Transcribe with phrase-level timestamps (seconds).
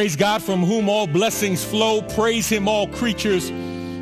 [0.00, 2.00] Praise God from whom all blessings flow.
[2.00, 3.50] Praise him, all creatures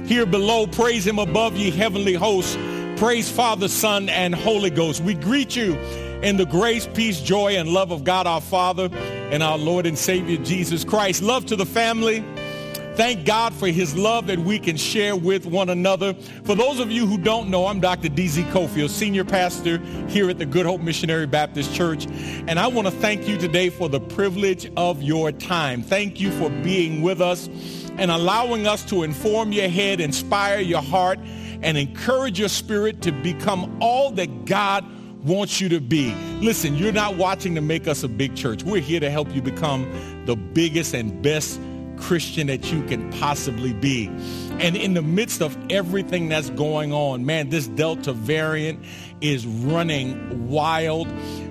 [0.09, 0.69] here below.
[0.69, 2.57] Praise him above ye heavenly hosts.
[3.01, 5.03] Praise Father, Son, and Holy Ghost.
[5.03, 5.75] We greet you
[6.23, 8.89] in the grace, peace, joy, and love of God our Father
[9.33, 11.21] and our Lord and Savior Jesus Christ.
[11.21, 12.25] Love to the family.
[12.99, 16.15] Thank God for his love that we can share with one another.
[16.43, 18.09] For those of you who don't know, I'm Dr.
[18.09, 18.43] D.Z.
[18.51, 22.09] Cofield, Senior Pastor here at the Good Hope Missionary Baptist Church.
[22.49, 25.81] And I want to thank you today for the privilege of your time.
[25.81, 27.49] Thank you for being with us
[27.99, 31.21] and allowing us to inform your head, inspire your heart,
[31.63, 34.85] and encourage your spirit to become all that God
[35.25, 36.13] wants you to be.
[36.41, 38.65] Listen, you're not watching to make us a big church.
[38.65, 39.89] We're here to help you become
[40.27, 41.61] the biggest and best
[42.01, 44.09] Christian that you can possibly be.
[44.59, 48.85] And in the midst of everything that's going on, man, this Delta variant
[49.21, 51.09] is running wild.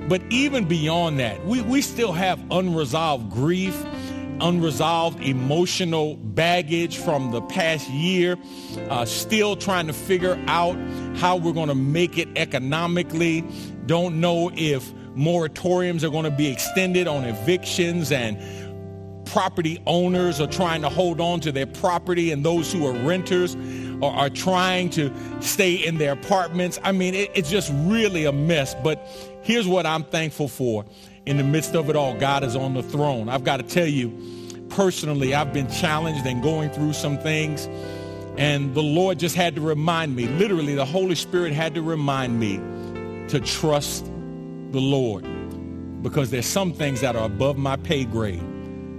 [0.09, 3.75] But even beyond that, we, we still have unresolved grief,
[4.39, 8.37] unresolved emotional baggage from the past year,
[8.89, 10.77] uh, still trying to figure out
[11.17, 13.43] how we're going to make it economically.
[13.85, 18.37] Don't know if moratoriums are going to be extended on evictions and
[19.27, 23.55] property owners are trying to hold on to their property and those who are renters
[24.01, 25.11] are, are trying to
[25.41, 26.79] stay in their apartments.
[26.83, 28.75] I mean, it, it's just really a mess.
[28.83, 29.05] But
[29.43, 30.85] here's what I'm thankful for.
[31.25, 33.27] In the midst of it all, God is on the throne.
[33.27, 37.67] I've got to tell you, personally, I've been challenged and going through some things.
[38.37, 42.39] And the Lord just had to remind me, literally, the Holy Spirit had to remind
[42.39, 42.57] me
[43.29, 44.05] to trust
[44.71, 45.25] the Lord
[46.01, 48.43] because there's some things that are above my pay grade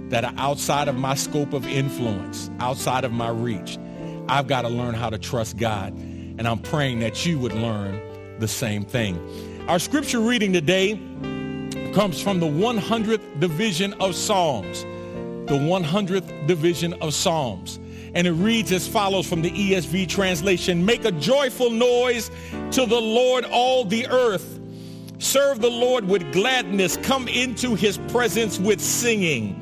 [0.09, 3.77] that are outside of my scope of influence, outside of my reach.
[4.27, 5.93] I've got to learn how to trust God.
[5.93, 7.99] And I'm praying that you would learn
[8.39, 9.19] the same thing.
[9.67, 10.93] Our scripture reading today
[11.93, 14.83] comes from the 100th division of Psalms.
[15.49, 17.79] The 100th division of Psalms.
[18.13, 22.31] And it reads as follows from the ESV translation Make a joyful noise
[22.71, 24.59] to the Lord, all the earth.
[25.19, 26.97] Serve the Lord with gladness.
[26.97, 29.61] Come into his presence with singing.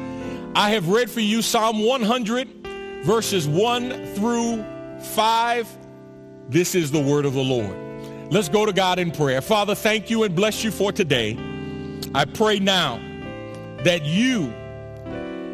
[0.53, 2.47] I have read for you Psalm 100,
[3.05, 4.65] verses 1 through
[5.01, 5.77] 5.
[6.49, 7.73] This is the word of the Lord.
[8.33, 9.39] Let's go to God in prayer.
[9.39, 11.37] Father, thank you and bless you for today.
[12.13, 12.97] I pray now
[13.85, 14.53] that you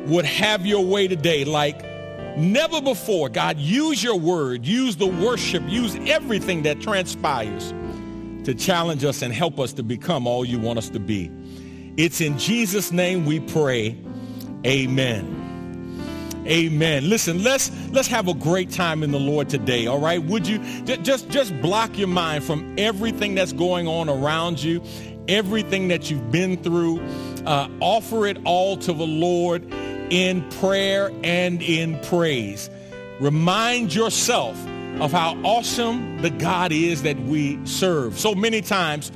[0.08, 1.84] would have your way today like
[2.36, 3.30] never before.
[3.30, 7.72] God, use your word, use the worship, use everything that transpires
[8.46, 11.32] to challenge us and help us to become all you want us to be.
[11.98, 13.96] It's in Jesus' name we pray.
[14.68, 16.44] Amen.
[16.46, 17.10] Amen.
[17.10, 19.88] Listen, let's let's have a great time in the Lord today.
[19.88, 20.22] All right?
[20.22, 24.82] Would you just just block your mind from everything that's going on around you,
[25.28, 27.02] everything that you've been through.
[27.46, 29.74] Uh, offer it all to the Lord
[30.10, 32.70] in prayer and in praise.
[33.22, 34.58] Remind yourself
[35.00, 38.20] of how awesome the God is that we serve.
[38.20, 39.12] So many times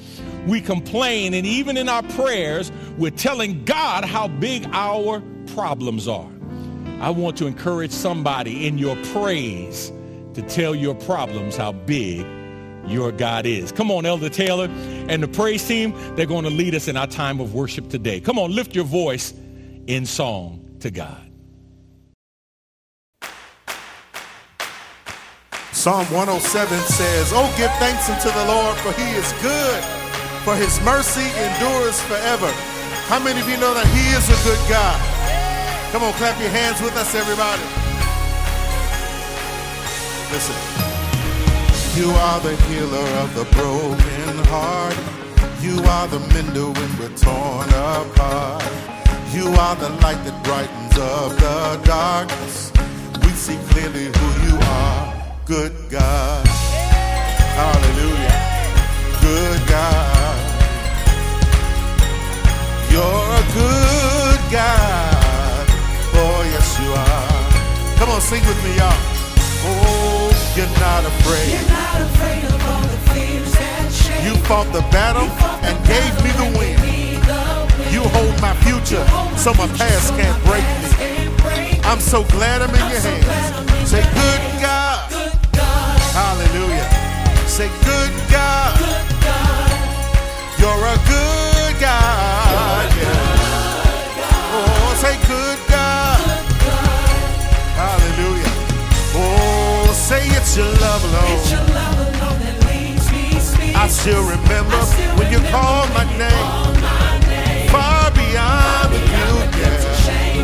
[0.47, 6.29] we complain, and even in our prayers, we're telling God how big our problems are.
[6.99, 9.91] I want to encourage somebody in your praise
[10.33, 12.25] to tell your problems how big
[12.87, 13.71] your God is.
[13.71, 14.67] Come on, Elder Taylor
[15.09, 18.19] and the praise team, they're going to lead us in our time of worship today.
[18.19, 19.33] Come on, lift your voice
[19.87, 21.27] in song to God.
[25.71, 29.83] Psalm 107 says, Oh, give thanks unto the Lord, for he is good,
[30.43, 32.51] for his mercy endures forever.
[33.07, 35.10] How many of you know that he is a good God?
[35.91, 37.61] Come on, clap your hands with us, everybody.
[40.31, 40.55] Listen.
[41.99, 44.95] You are the healer of the broken heart.
[45.59, 48.63] You are the mender when we're torn apart.
[49.33, 52.71] You are the light that brightens up the darkness.
[53.21, 55.13] We see clearly who you are,
[55.45, 56.47] good God.
[57.59, 58.37] Hallelujah.
[59.19, 60.37] Good God.
[62.89, 65.10] You're a good God.
[68.01, 68.97] Come on, sing with me, y'all.
[69.61, 71.53] Oh, you're not afraid.
[71.53, 74.25] You're not afraid of all the fears that shake.
[74.25, 76.81] You fought the battle fought the and gave me the win.
[76.81, 77.45] Me the
[77.77, 77.93] win.
[77.93, 80.97] You hold my future, hold my so my future, past so can't my break past
[80.97, 81.05] me.
[81.05, 83.85] can't break I'm so glad I'm in your hands.
[83.85, 85.05] Say, good God.
[86.17, 86.89] Hallelujah.
[87.45, 88.81] Say, good God.
[90.57, 91.30] You're a good
[100.51, 101.31] it's your love, Lord.
[101.31, 105.39] It's your love alone that leads me, speaks I still remember I still when you
[105.47, 106.27] called my name.
[106.83, 107.71] my name.
[107.71, 109.79] Far beyond the view, yeah.
[110.03, 110.43] Shame.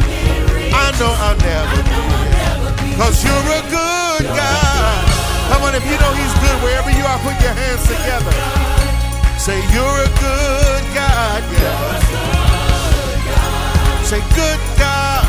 [0.71, 5.04] I know I'll never know I'll never be Cause you're a good God.
[5.51, 8.31] Come on, if you know He's good, wherever you are, put your hands together.
[9.36, 11.44] Say, You're a good God.
[11.51, 12.00] Yeah.
[14.07, 15.27] Say, Good God.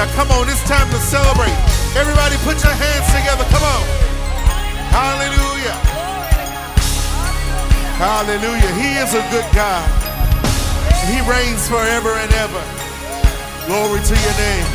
[0.00, 1.75] Now, come on, it's time to celebrate.
[1.96, 3.44] Everybody, put your hands together.
[3.52, 3.82] Come on.
[4.92, 5.76] Hallelujah.
[7.96, 8.70] Hallelujah.
[8.76, 9.84] He is a good God.
[11.08, 12.62] He reigns forever and ever.
[13.66, 14.66] Glory to your name.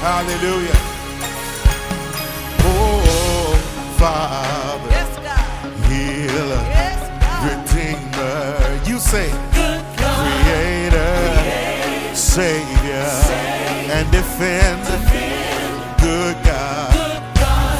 [0.00, 0.78] Hallelujah.
[2.62, 3.52] Oh,
[3.98, 5.44] Father, Yes, God.
[5.90, 7.42] healer, Yes, God.
[7.50, 8.88] redeemer.
[8.88, 10.44] You say, Good God.
[10.44, 11.14] creator,
[12.14, 13.10] savior,
[13.96, 14.98] and defender.
[16.00, 16.49] Good God,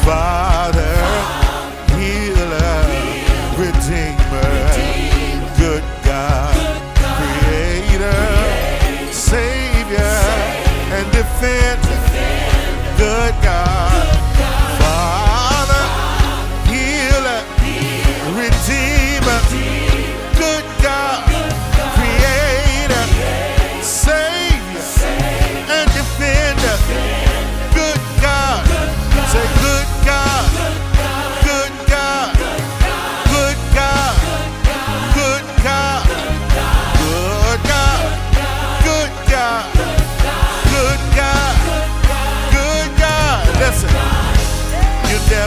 [0.03, 0.95] Father,
[1.95, 2.83] healer,
[3.57, 4.53] redeemer.
[5.57, 6.55] Good God,
[7.19, 10.17] creator, savior,
[10.95, 11.80] and defender.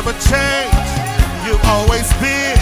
[0.05, 0.75] Never change.
[1.47, 2.59] You always been,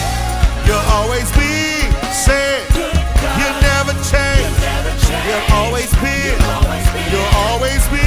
[0.64, 1.90] you'll always be.
[2.12, 4.54] Say, you never change.
[5.26, 6.38] You'll always be,
[7.10, 8.06] you'll always be.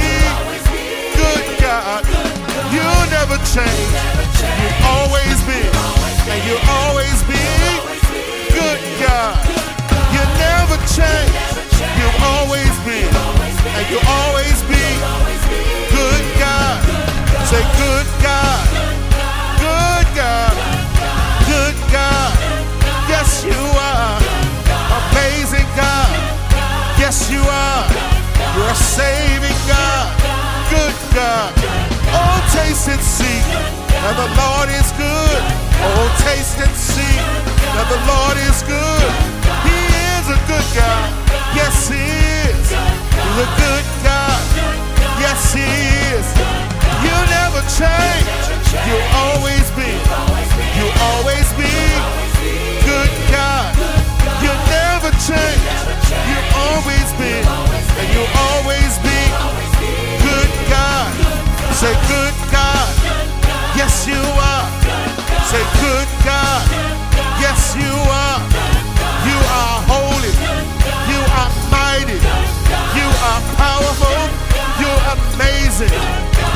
[1.16, 2.06] Good God,
[2.72, 4.35] you never change.
[27.36, 27.84] You are.
[28.56, 30.08] You're a saving God.
[30.72, 31.52] Good God.
[32.16, 33.40] Oh, taste and see
[33.92, 35.42] that the Lord is good.
[35.84, 37.16] Oh, taste and see
[37.76, 39.10] that the Lord is good.
[39.68, 39.78] He
[40.16, 41.08] is a good God.
[41.52, 42.00] Yes, He
[42.48, 42.66] is.
[43.12, 44.40] He's a good God.
[45.20, 45.68] Yes, He
[46.16, 46.26] is.
[47.04, 48.44] You never change.
[48.88, 48.96] You
[49.28, 49.90] always be.
[50.78, 51.74] You always be.
[52.88, 53.25] Good
[55.24, 55.62] change.
[56.28, 57.40] You always be.
[57.40, 59.20] And you'll always be.
[60.20, 61.10] Good God.
[61.72, 62.88] Say good God.
[63.76, 64.66] Yes, you are.
[65.48, 66.62] Say good God.
[67.40, 68.40] Yes, you are.
[69.28, 70.34] You are holy.
[71.08, 72.18] You are mighty.
[72.96, 74.20] You are powerful.
[74.80, 75.92] You're amazing.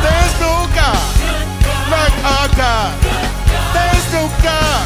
[0.05, 1.07] There's no God
[1.91, 2.93] like our God.
[3.73, 4.85] There's no God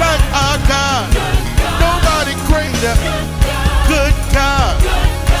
[0.00, 1.39] like our God.
[2.80, 2.96] Greater.
[3.88, 4.80] Good God.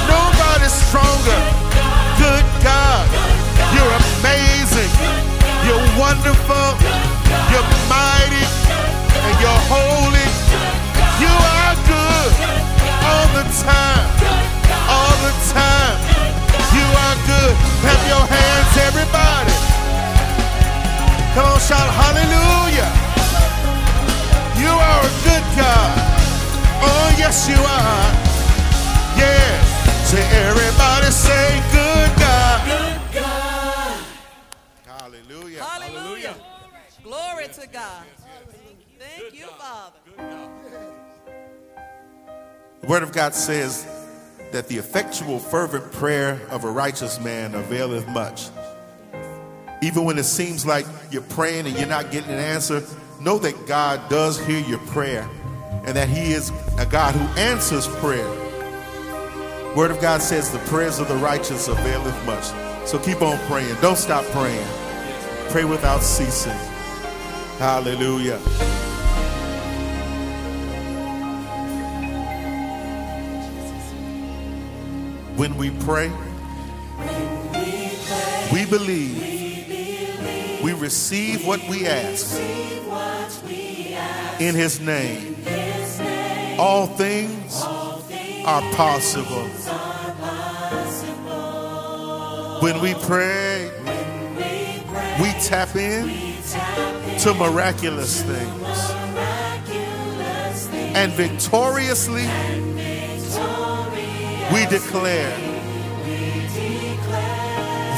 [0.04, 1.40] Nobody stronger.
[2.20, 3.08] Good God.
[3.72, 4.92] You're amazing.
[5.64, 6.76] You're wonderful.
[7.48, 8.44] You're mighty.
[9.24, 10.28] And you're holy.
[11.16, 12.32] You are good
[13.08, 14.39] all the time.
[27.40, 28.12] Yes, you are.
[29.18, 29.64] Yeah.
[30.04, 32.66] Say, everybody say, good God.
[32.66, 34.04] Good God.
[34.86, 35.64] Hallelujah.
[35.64, 36.34] Hallelujah.
[37.02, 38.04] Glory to God.
[38.98, 39.98] Thank you, Father.
[42.80, 43.86] The Word of God says
[44.52, 48.48] that the effectual, fervent prayer of a righteous man availeth much.
[49.82, 52.82] Even when it seems like you're praying and you're not getting an answer,
[53.20, 55.28] know that God does hear your prayer
[55.84, 58.28] and that He is a God who answers prayer.
[59.76, 62.44] Word of God says the prayers of the righteous availeth much.
[62.88, 63.76] So keep on praying.
[63.80, 64.66] Don't stop praying.
[65.50, 66.58] Pray without ceasing.
[67.58, 68.38] Hallelujah.
[75.36, 76.10] When we pray,
[78.52, 80.60] We believe.
[80.62, 82.36] We receive what we ask.
[84.40, 85.36] In his name.
[86.62, 87.62] All things
[88.44, 89.48] are possible.
[92.60, 93.70] When we pray,
[95.22, 96.34] we tap in
[97.20, 98.78] to miraculous things.
[100.94, 102.28] And victoriously,
[104.52, 105.34] we declare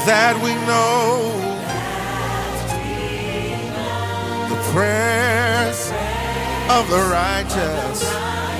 [0.05, 1.33] that we know
[4.47, 5.91] the prayers
[6.69, 8.52] of the righteous.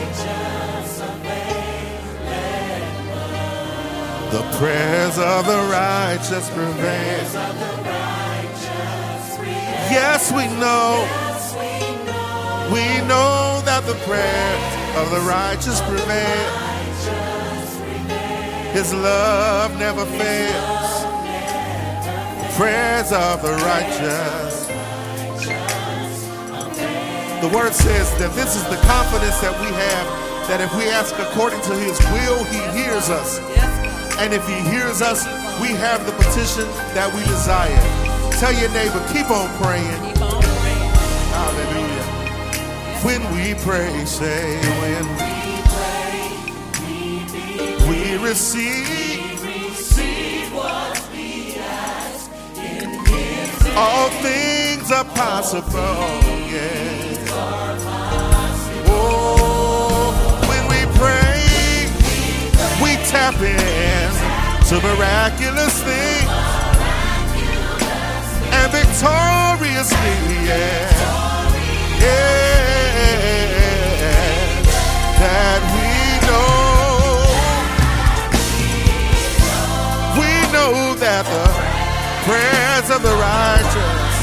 [4.34, 7.24] The prayers of the righteous prevail.
[9.94, 11.06] Yes, we know.
[12.74, 16.50] We know that the prayers of the righteous prevail.
[18.74, 21.06] His love never fails.
[22.58, 24.66] Prayers of the righteous.
[27.40, 31.14] The word says that this is the confidence that we have that if we ask
[31.20, 33.53] according to his will, he hears us.
[34.20, 35.26] And if he hears us,
[35.62, 37.82] we have the petition that we desire.
[38.40, 40.14] Tell your neighbor, keep on praying.
[40.14, 40.94] Keep on praying.
[41.34, 42.06] Hallelujah.
[43.06, 46.30] When we pray, say, when we pray,
[47.90, 49.42] we, receive.
[49.44, 50.54] we receive,
[53.76, 55.98] all things are possible.
[56.54, 57.26] Yeah.
[58.88, 59.43] Oh,
[63.16, 64.10] in
[64.68, 66.30] to miraculous things.
[68.52, 70.16] And victoriously,
[70.50, 70.90] yeah,
[72.02, 72.24] yeah,
[75.20, 75.94] that we
[76.26, 76.58] know,
[80.18, 81.46] we know that the
[82.26, 84.18] prayers of the righteous,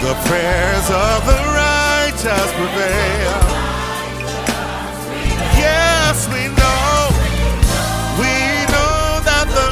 [0.00, 3.63] the prayers of the righteous prevail.
[6.14, 7.10] Yes, we know.
[8.22, 8.30] We
[8.70, 9.66] know that the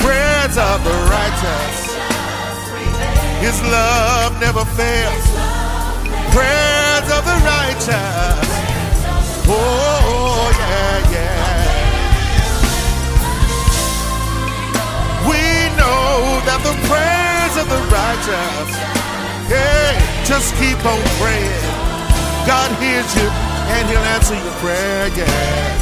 [0.00, 1.76] prayers of the righteous,
[3.44, 5.24] His love never fails.
[6.32, 8.48] Prayers of the righteous.
[9.44, 11.44] Oh, yeah, yeah.
[15.28, 15.44] We
[15.76, 18.72] know that the prayers of the righteous,
[19.52, 21.68] hey, just keep on praying.
[22.48, 25.76] God hears you and He'll answer your prayer, yeah.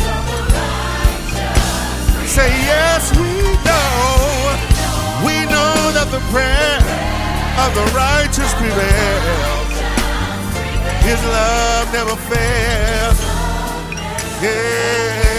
[2.27, 3.31] Say, yes, we
[3.67, 4.05] know.
[5.25, 6.81] We know that the prayer
[7.65, 9.75] of the righteous prevails.
[11.05, 13.19] His love never fails.
[14.43, 15.34] Yeah.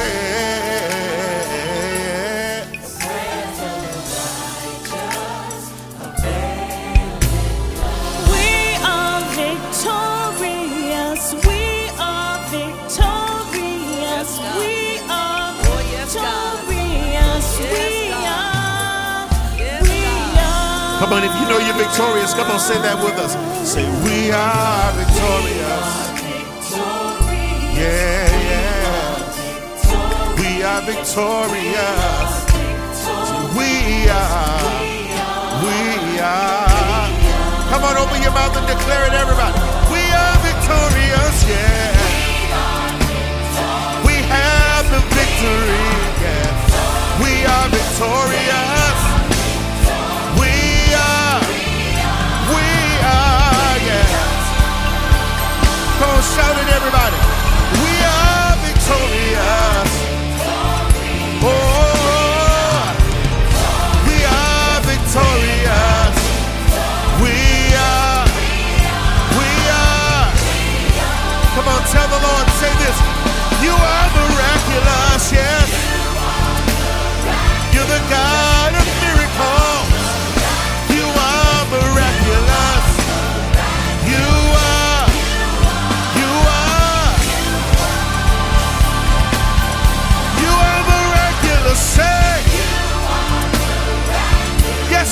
[21.05, 23.38] Come on, if you know you're victorious, come on, say that with us.
[23.62, 25.85] Say, we are victorious.
[27.77, 29.13] Yeah, yeah.
[30.41, 32.33] We are victorious.
[33.53, 34.65] We are.
[35.62, 37.05] We are.
[37.69, 39.62] Come on, open your mouth and declare it, everybody.
[39.93, 42.01] We are victorious, yeah.
[44.01, 45.85] We have the victory,
[46.17, 47.21] yeah.
[47.21, 49.04] We are victorious.
[55.99, 57.15] Come on, shout it, everybody.
[57.79, 59.91] We are victorious.
[61.39, 62.83] Oh,
[64.03, 66.15] we are victorious.
[67.23, 67.35] We
[67.79, 68.27] are.
[69.39, 70.27] We are.
[71.55, 72.97] Come on, tell the Lord, say this.
[73.63, 75.94] You are miraculous, yes.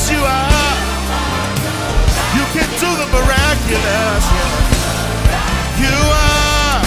[0.04, 0.76] Yes, you are.
[2.36, 4.26] You can do the miraculous.
[5.80, 6.84] You are.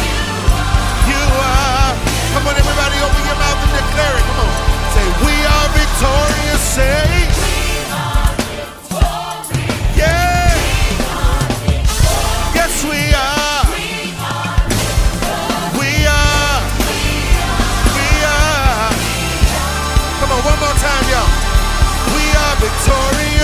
[1.08, 1.96] You are.
[2.34, 4.24] Come on, everybody, open your mouth and declare it.
[4.28, 4.52] Come on.
[4.92, 6.60] Say, we are victorious.
[6.60, 7.25] Say.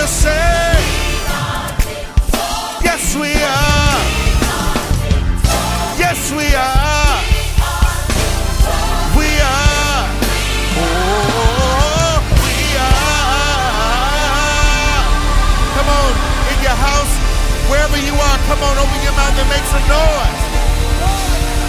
[0.07, 0.73] say,
[2.83, 4.01] Yes, we are.
[5.95, 7.19] Yes, we are.
[9.15, 10.03] We are.
[10.75, 13.23] Oh, we are.
[15.71, 16.11] Come on,
[16.51, 17.13] in your house,
[17.71, 20.43] wherever you are, come on, open your mouth and make some noise.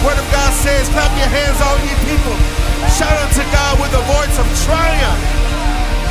[0.03, 2.35] Word of God says, clap your hands, all ye people.
[2.99, 5.23] Shout out to God with a voice of triumph.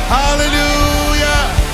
[0.09, 1.64] Hallelujah.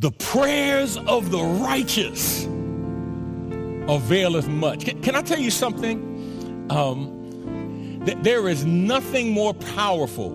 [0.00, 2.46] The prayers of the righteous
[3.86, 4.86] availeth much.
[4.86, 6.66] Can, can I tell you something?
[6.70, 10.30] Um, th- there is nothing more powerful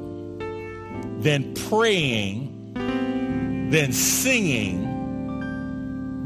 [1.19, 2.73] than praying,
[3.71, 4.83] than singing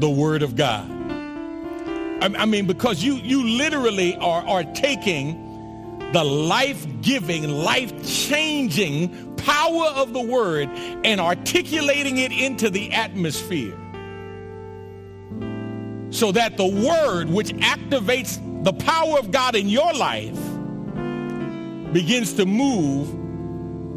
[0.00, 0.99] the word of God.
[2.20, 10.20] I, mean, because you, you literally are, are taking the life-giving, life-changing power of the
[10.20, 13.76] word and articulating it into the atmosphere
[16.10, 20.34] so that the word which activates the power of God in your life
[21.92, 23.08] begins to move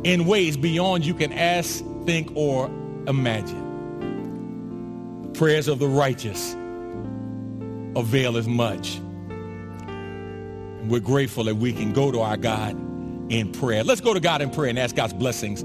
[0.05, 2.67] in ways beyond you can ask, think, or
[3.07, 3.61] imagine.
[5.23, 6.55] The prayers of the righteous
[7.95, 8.95] avail as much.
[10.83, 12.75] And we're grateful that we can go to our God
[13.31, 13.83] in prayer.
[13.83, 15.63] Let's go to God in prayer and ask God's blessings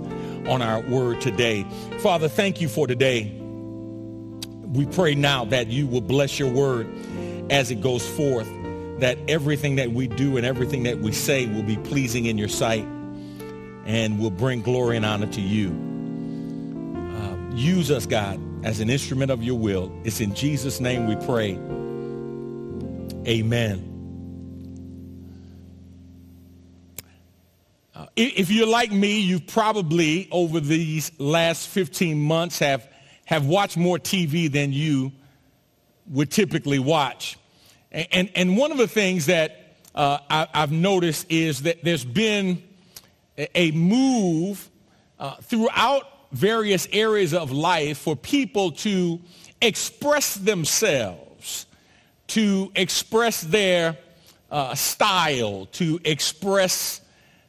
[0.49, 1.67] on our word today.
[2.01, 3.35] Father, thank you for today.
[3.41, 6.89] We pray now that you will bless your word
[7.51, 8.49] as it goes forth,
[9.01, 12.49] that everything that we do and everything that we say will be pleasing in your
[12.49, 12.87] sight
[13.87, 15.71] and will bring glory and honor to you.
[17.17, 19.91] Uh, use us, God, as an instrument of your will.
[20.05, 21.59] It's in Jesus' name we pray.
[23.29, 23.95] Amen.
[27.95, 32.89] Uh, if you're like me, you've probably over these last 15 months have,
[33.27, 35.13] have watched more TV than you
[36.07, 37.39] would typically watch.
[37.93, 42.05] And, and, and one of the things that uh, I, I've noticed is that there's
[42.05, 42.63] been
[43.37, 44.71] a, a move
[45.19, 49.21] uh, throughout various areas of life for people to
[49.61, 51.67] express themselves,
[52.29, 53.97] to express their
[54.51, 57.01] uh, style, to express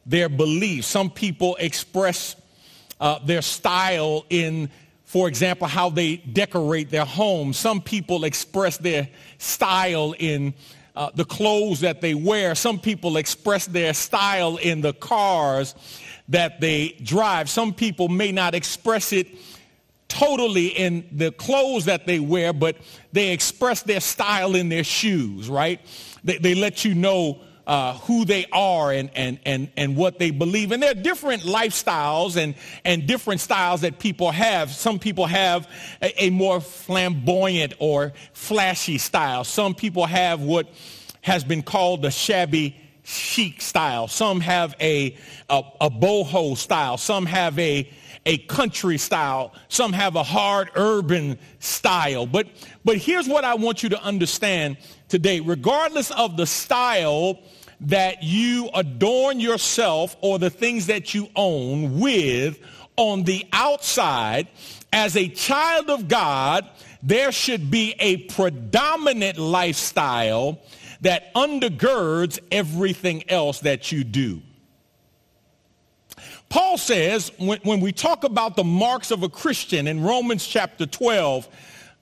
[0.04, 0.86] their beliefs.
[0.86, 2.36] Some people express
[3.00, 4.70] uh, their style in,
[5.04, 7.52] for example, how they decorate their home.
[7.52, 10.54] Some people express their style in
[10.96, 12.54] uh, the clothes that they wear.
[12.54, 15.74] Some people express their style in the cars
[16.28, 17.48] that they drive.
[17.48, 19.28] Some people may not express it
[20.10, 22.76] totally in the clothes that they wear, but
[23.12, 25.80] they express their style in their shoes, right?
[26.22, 30.32] They, they let you know uh, who they are and, and, and, and what they
[30.32, 30.72] believe.
[30.72, 34.72] And there are different lifestyles and, and different styles that people have.
[34.72, 35.68] Some people have
[36.02, 39.44] a, a more flamboyant or flashy style.
[39.44, 40.68] Some people have what
[41.22, 44.08] has been called the shabby chic style.
[44.08, 45.16] Some have a,
[45.48, 46.96] a, a boho style.
[46.96, 47.88] Some have a,
[48.26, 49.52] a country style.
[49.68, 52.26] Some have a hard urban style.
[52.26, 52.48] But,
[52.84, 54.76] but here's what I want you to understand
[55.08, 55.40] today.
[55.40, 57.38] Regardless of the style
[57.82, 62.58] that you adorn yourself or the things that you own with
[62.96, 64.48] on the outside,
[64.92, 66.68] as a child of God,
[67.02, 70.60] there should be a predominant lifestyle
[71.00, 74.42] that undergirds everything else that you do.
[76.50, 80.84] Paul says when, when we talk about the marks of a Christian in Romans chapter
[80.84, 81.48] 12,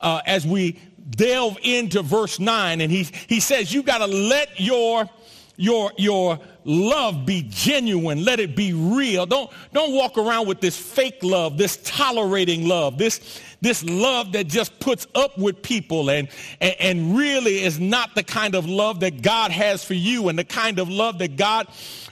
[0.01, 0.81] uh, as we
[1.11, 5.09] delve into verse 9, and he, he says you've got to let your,
[5.57, 8.25] your, your love be genuine.
[8.25, 9.27] Let it be real.
[9.27, 14.47] Don't, don't walk around with this fake love, this tolerating love, this, this love that
[14.47, 16.29] just puts up with people and,
[16.61, 20.39] and, and really is not the kind of love that God has for you and
[20.39, 21.67] the kind of love that God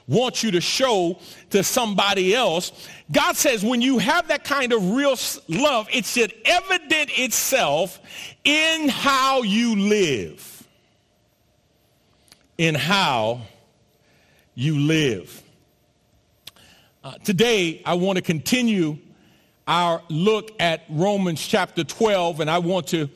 [0.09, 1.19] wants you to show
[1.51, 2.89] to somebody else.
[3.11, 5.17] God says when you have that kind of real
[5.49, 8.01] love, it should evident itself
[8.45, 10.67] in how you live.
[12.59, 13.43] In how
[14.55, 15.43] you live.
[17.05, 18.99] Uh, today, I want to continue
[19.67, 23.09] our look at Romans chapter 12, and I want to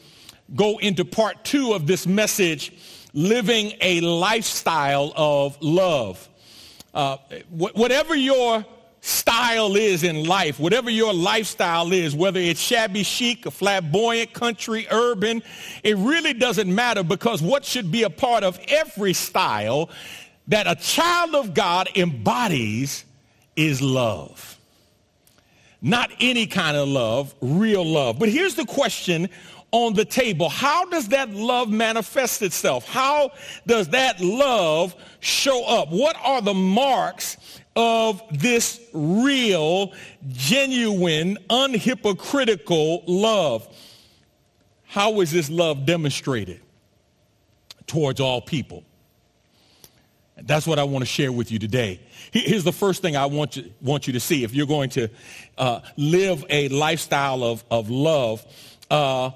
[0.55, 2.73] go into part two of this message,
[3.13, 6.29] living a lifestyle of love.
[6.93, 7.19] Uh,
[7.51, 8.65] wh- whatever your
[9.01, 14.87] style is in life, whatever your lifestyle is, whether it's shabby chic, or flamboyant, country,
[14.91, 15.43] urban,
[15.83, 19.89] it really doesn't matter because what should be a part of every style
[20.49, 23.05] that a child of God embodies
[23.57, 24.60] is love.
[25.83, 28.19] Not any kind of love, real love.
[28.19, 29.29] But here's the question
[29.73, 30.49] on the table.
[30.49, 32.87] How does that love manifest itself?
[32.89, 33.31] How
[33.67, 35.91] does that love show up?
[35.91, 37.37] What are the marks
[37.77, 39.93] of this real,
[40.29, 43.69] genuine, unhypocritical love?
[44.85, 46.61] How is this love demonstrated
[47.87, 48.83] towards all people?
[50.37, 52.01] That's what I want to share with you today.
[52.33, 54.45] Here's the first thing I want you, want you to see.
[54.45, 55.09] If you're going to
[55.59, 58.45] uh, live a lifestyle of, of love,
[58.91, 59.31] uh,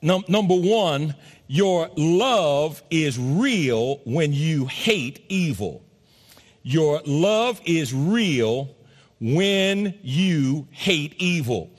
[0.00, 1.14] num- number one,
[1.46, 5.82] your love is real when you hate evil.
[6.62, 8.74] Your love is real
[9.20, 11.70] when you hate evil.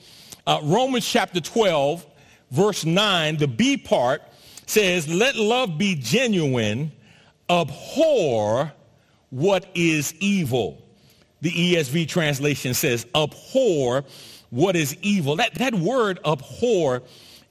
[0.45, 2.05] Uh, Romans chapter 12,
[2.51, 4.21] verse 9, the B part
[4.65, 6.91] says, let love be genuine,
[7.49, 8.73] abhor
[9.31, 10.81] what is evil.
[11.41, 14.03] The ESV translation says, abhor
[14.51, 15.37] what is evil.
[15.37, 17.01] That, that word abhor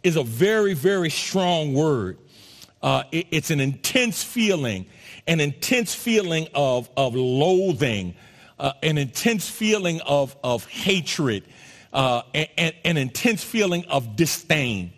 [0.05, 2.19] is a very, very strong word.
[2.83, 4.87] Uh, it, it's an intense feeling,
[5.27, 8.15] an intense feeling of, of loathing,
[8.59, 11.45] uh, an intense feeling of, of hatred,
[11.93, 14.93] uh, and, an intense feeling of disdain.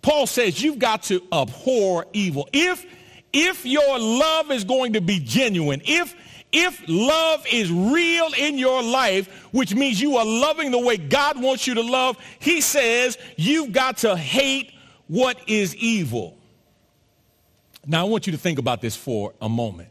[0.00, 2.48] Paul says you've got to abhor evil.
[2.52, 2.84] If,
[3.32, 6.14] if your love is going to be genuine, if,
[6.52, 11.40] if love is real in your life, which means you are loving the way God
[11.40, 14.72] wants you to love, he says you've got to hate
[15.08, 16.36] what is evil.
[17.86, 19.88] Now, I want you to think about this for a moment.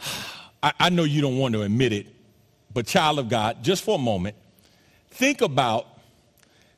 [0.62, 2.06] I, I know you don't want to admit it,
[2.72, 4.36] but child of God, just for a moment,
[5.10, 5.86] think about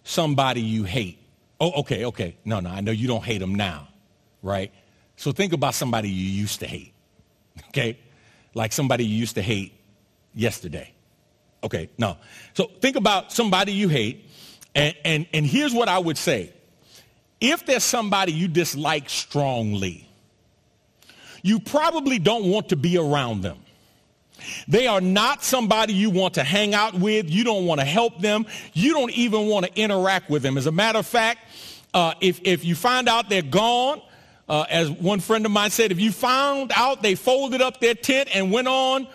[0.04, 1.18] somebody you hate.
[1.60, 2.36] Oh, okay, okay.
[2.44, 3.88] No, no, I know you don't hate them now,
[4.42, 4.72] right?
[5.16, 6.92] So think about somebody you used to hate,
[7.68, 7.98] okay?
[8.54, 9.72] Like somebody you used to hate
[10.34, 10.92] yesterday.
[11.64, 12.18] Okay, no.
[12.54, 14.28] So think about somebody you hate,
[14.74, 16.52] and, and, and here's what I would say.
[17.40, 20.08] If there's somebody you dislike strongly,
[21.42, 23.58] you probably don't want to be around them.
[24.68, 27.30] They are not somebody you want to hang out with.
[27.30, 28.46] You don't want to help them.
[28.74, 30.58] You don't even want to interact with them.
[30.58, 31.40] As a matter of fact,
[31.94, 34.02] uh, if, if you find out they're gone,
[34.48, 37.94] uh, as one friend of mine said, if you found out they folded up their
[37.94, 39.08] tent and went on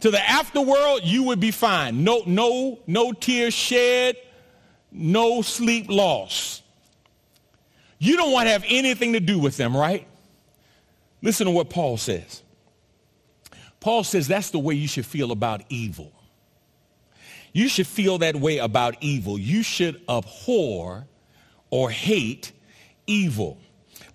[0.00, 2.04] to the afterworld, you would be fine.
[2.04, 4.16] No, no, no tears shed,
[4.92, 6.62] no sleep lost.
[7.98, 10.06] You don't want to have anything to do with them, right?
[11.22, 12.42] Listen to what Paul says.
[13.80, 16.12] Paul says that's the way you should feel about evil.
[17.52, 19.38] You should feel that way about evil.
[19.38, 21.06] You should abhor
[21.70, 22.52] or hate
[23.06, 23.58] evil.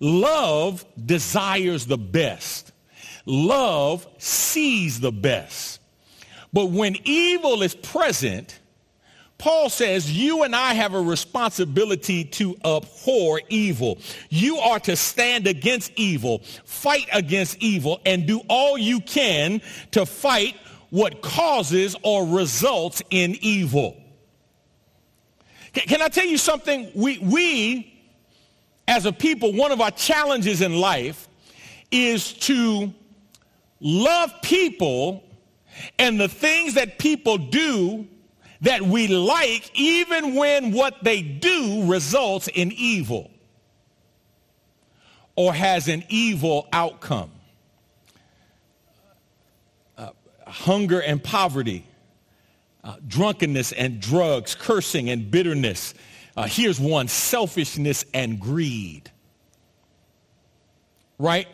[0.02, 2.72] Love desires the best.
[3.24, 5.80] Love sees the best.
[6.52, 8.58] But when evil is present,
[9.38, 13.98] Paul says you and I have a responsibility to abhor evil.
[14.28, 19.62] You are to stand against evil, fight against evil, and do all you can
[19.92, 20.56] to fight
[20.90, 23.96] what causes or results in evil.
[25.72, 26.90] Can I tell you something?
[26.94, 27.91] We, we,
[28.88, 31.28] as a people, one of our challenges in life
[31.90, 32.92] is to
[33.80, 35.22] love people
[35.98, 38.06] and the things that people do
[38.62, 43.30] that we like even when what they do results in evil
[45.34, 47.30] or has an evil outcome.
[49.98, 50.10] Uh,
[50.46, 51.84] hunger and poverty,
[52.84, 55.94] uh, drunkenness and drugs, cursing and bitterness.
[56.36, 59.10] Uh, here's one, selfishness and greed.
[61.18, 61.48] Right?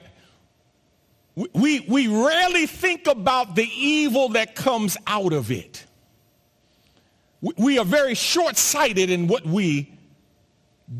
[1.52, 5.84] We, we rarely think about the evil that comes out of it
[7.40, 9.92] we are very short-sighted in what we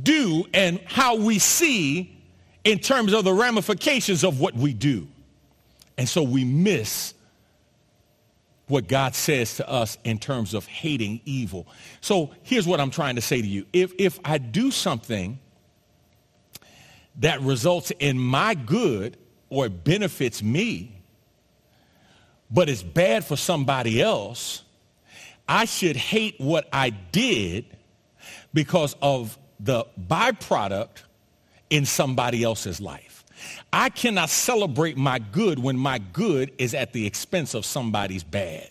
[0.02, 2.16] do and how we see
[2.64, 5.08] in terms of the ramifications of what we do.
[5.96, 7.14] And so we miss
[8.68, 11.66] what God says to us in terms of hating evil.
[12.00, 13.66] So here's what I'm trying to say to you.
[13.72, 15.38] If, if I do something
[17.16, 19.16] that results in my good
[19.50, 20.92] or benefits me,
[22.50, 24.62] but it's bad for somebody else,
[25.48, 27.64] I should hate what I did
[28.52, 31.02] because of the byproduct
[31.70, 33.07] in somebody else's life.
[33.72, 38.68] I cannot celebrate my good when my good is at the expense of somebody's bad.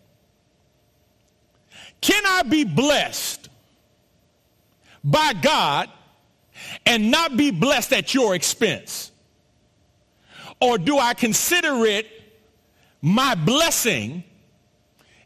[2.02, 3.50] Can I be blessed
[5.04, 5.90] by God
[6.86, 9.12] and not be blessed at your expense?
[10.60, 12.08] Or do I consider it
[13.02, 14.24] my blessing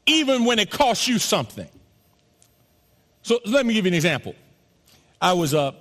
[0.05, 1.67] even when it costs you something.
[3.21, 4.35] So let me give you an example.
[5.21, 5.71] I was uh,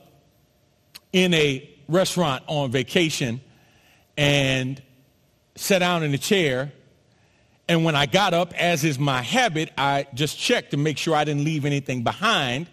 [1.13, 3.41] in a restaurant on vacation
[4.21, 4.83] and
[5.55, 6.71] sat down in a chair.
[7.69, 11.17] And when I got up, as is my habit, I just checked to make sure
[11.17, 12.67] I didn't leave anything behind.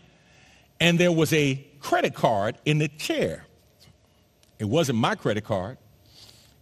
[0.81, 3.45] And there was a credit card in the chair.
[4.59, 5.77] It wasn't my credit card.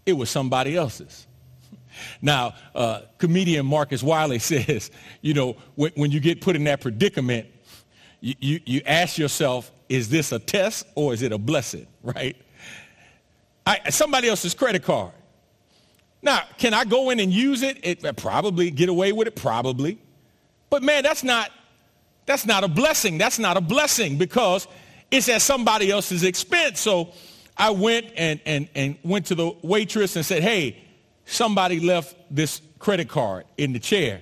[0.06, 1.26] It was somebody else's.
[2.22, 6.82] Now, uh, comedian Marcus Wiley says, you know, when, when you get put in that
[6.82, 7.48] predicament,
[8.22, 12.38] you, you, you ask yourself, is this a test or is it a blessing, right?
[13.66, 15.12] I, somebody else's credit card.
[16.22, 17.80] Now, can I go in and use it?
[17.84, 18.06] it?
[18.06, 20.00] Uh, probably get away with it, probably.
[20.70, 21.52] But man, that's not
[22.26, 23.18] that's not a blessing.
[23.18, 24.68] That's not a blessing because
[25.12, 26.80] it's at somebody else's expense.
[26.80, 27.14] So
[27.58, 30.84] I went and, and, and went to the waitress and said, hey,
[31.26, 34.22] somebody left this credit card in the chair.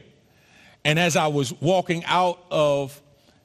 [0.86, 3.02] And as I was walking out of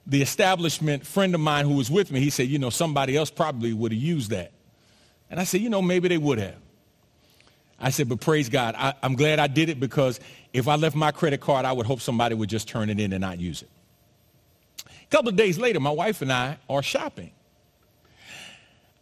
[0.06, 3.30] the establishment, friend of mine who was with me, he said, you know, somebody else
[3.30, 4.52] probably would have used that.
[5.30, 6.56] And I said, you know, maybe they would have.
[7.80, 8.74] I said, but praise God.
[8.76, 10.18] I, am glad I did it because
[10.52, 13.12] if I left my credit card, I would hope somebody would just turn it in
[13.12, 13.68] and not use it.
[14.86, 17.30] A couple of days later, my wife and I are shopping.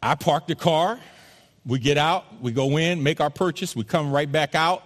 [0.03, 1.01] I park the car.
[1.65, 2.25] We get out.
[2.41, 3.75] We go in, make our purchase.
[3.75, 4.85] We come right back out.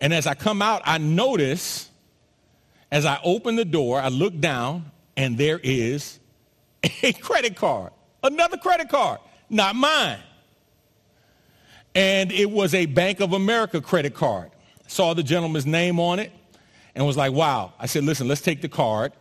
[0.00, 1.90] And as I come out, I notice
[2.90, 6.18] as I open the door, I look down, and there is
[7.02, 10.18] a credit card, another credit card, not mine.
[11.94, 14.50] And it was a Bank of America credit card.
[14.86, 16.32] Saw the gentleman's name on it
[16.94, 17.72] and was like, wow.
[17.78, 19.12] I said, listen, let's take the card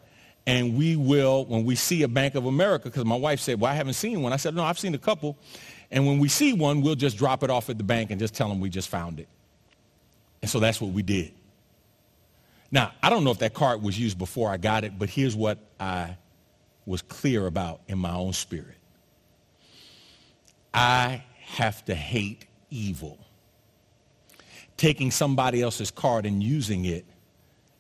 [0.45, 3.71] and we will, when we see a Bank of America, because my wife said, well,
[3.71, 4.34] I haven't seen one.
[4.34, 5.38] I said, no, I've seen a couple.
[5.91, 8.34] And when we see one, we'll just drop it off at the bank and just
[8.34, 9.27] tell them we just found it.
[10.41, 11.34] And so that's what we did.
[12.71, 15.36] Now, I don't know if that card was used before I got it, but here's
[15.36, 16.17] what I
[16.86, 18.75] was clear about in my own spirit.
[20.73, 23.17] I have to hate evil.
[24.77, 27.05] Taking somebody else's card and using it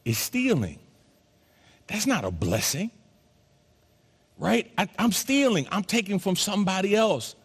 [0.05, 0.79] is stealing.
[1.87, 2.91] That's not a blessing,
[4.37, 4.71] right?
[4.77, 5.67] I, am stealing.
[5.71, 7.35] I'm taking from somebody else.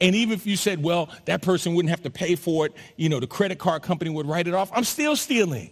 [0.00, 3.08] And even if you said, well, that person wouldn't have to pay for it, you
[3.08, 5.70] know, the credit card company would write it off, I'm still stealing.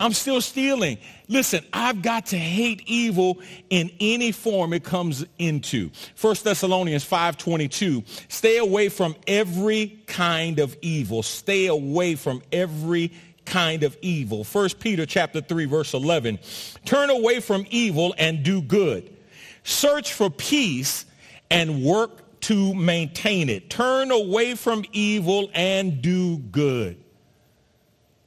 [0.00, 0.98] I'm still stealing.
[1.28, 3.38] Listen, I've got to hate evil
[3.70, 5.90] in any form it comes into.
[6.20, 8.04] 1 Thessalonians 5:22.
[8.28, 11.22] Stay away from every kind of evil.
[11.22, 13.12] Stay away from every
[13.44, 14.42] kind of evil.
[14.42, 16.38] 1 Peter chapter 3 verse 11.
[16.84, 19.16] Turn away from evil and do good.
[19.62, 21.06] Search for peace
[21.50, 23.70] and work to maintain it.
[23.70, 27.03] Turn away from evil and do good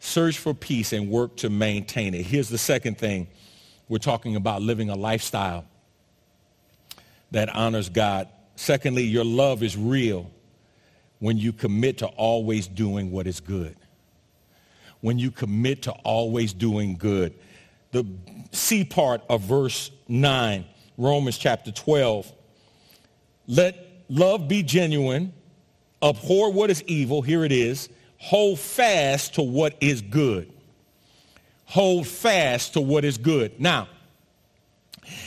[0.08, 2.26] search for peace and work to maintain it.
[2.26, 3.28] Here's the second thing.
[3.90, 5.66] We're talking about living a lifestyle
[7.32, 8.30] that honors God.
[8.56, 10.32] Secondly, your love is real
[11.20, 13.76] when you commit to always doing what is good.
[15.02, 17.34] When you commit to always doing good.
[17.92, 18.06] The
[18.52, 20.66] C part of verse 9,
[20.98, 22.32] Romans chapter 12.
[23.48, 25.34] Let love be genuine.
[26.02, 27.22] Abhor what is evil.
[27.22, 30.52] Here it is hold fast to what is good.
[31.66, 33.60] Hold fast to what is good.
[33.60, 33.90] Now,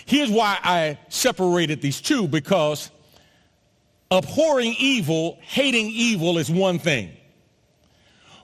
[0.07, 2.91] here's why I separated these two because
[4.11, 7.13] abhorring evil, hating evil is one thing.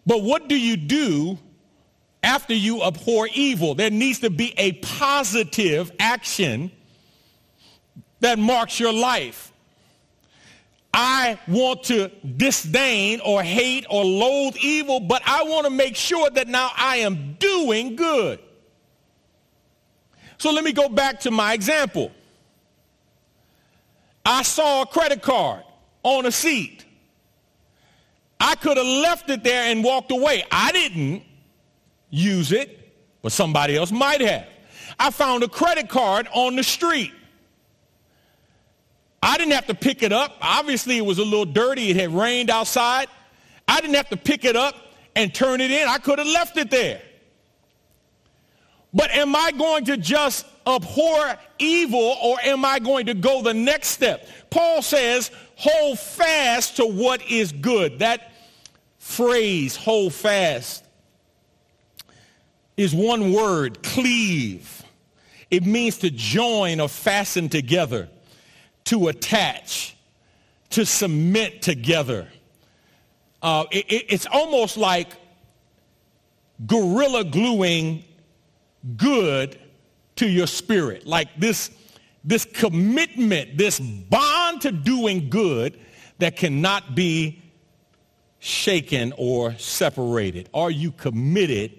[0.07, 1.39] But what do you do
[2.23, 3.75] after you abhor evil?
[3.75, 6.71] There needs to be a positive action
[8.21, 9.53] that marks your life.
[10.99, 16.31] I want to disdain or hate or loathe evil, but I want to make sure
[16.31, 18.41] that now I am doing good.
[20.39, 22.13] So let me go back to my example.
[24.25, 25.65] I saw a credit card
[26.03, 26.87] on a seat.
[28.41, 30.45] I could have left it there and walked away.
[30.51, 31.23] I didn't
[32.09, 34.47] use it, but somebody else might have.
[34.99, 37.13] I found a credit card on the street.
[39.37, 40.39] I didn't have to pick it up.
[40.41, 41.91] Obviously, it was a little dirty.
[41.91, 43.07] It had rained outside.
[43.69, 44.75] I didn't have to pick it up
[45.15, 45.87] and turn it in.
[45.87, 47.03] I could have left it there.
[48.95, 53.53] But am I going to just abhor evil or am I going to go the
[53.53, 54.27] next step?
[54.49, 57.99] Paul says, hold fast to what is good.
[57.99, 58.33] That
[58.99, 60.83] phrase, hold fast,
[62.79, 64.83] is one word, cleave.
[65.51, 68.09] It means to join or fasten together
[68.87, 69.97] to attach,
[70.71, 72.29] to submit together.
[73.43, 75.09] Uh, it, it's almost like
[76.67, 78.05] gorilla gluing
[78.97, 79.59] good
[80.17, 81.07] to your spirit.
[81.07, 81.71] Like this,
[82.25, 85.79] this commitment, this bond to doing good
[86.19, 87.43] that cannot be
[88.39, 90.49] shaken or separated?
[90.55, 91.73] Are you committed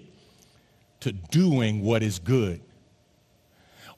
[1.00, 2.60] to doing what is good?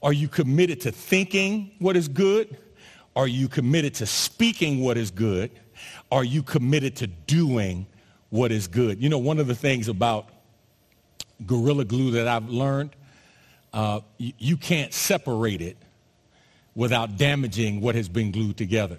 [0.02, 2.56] Are you committed to thinking what is good?
[3.16, 5.50] Are you committed to speaking what is good?
[6.12, 7.86] Are you committed to doing
[8.30, 9.02] what is good?
[9.02, 10.28] You know, one of the things about
[11.46, 12.90] Gorilla Glue that I've learned,
[13.72, 15.76] uh, you, you can't separate it
[16.74, 18.98] without damaging what has been glued together.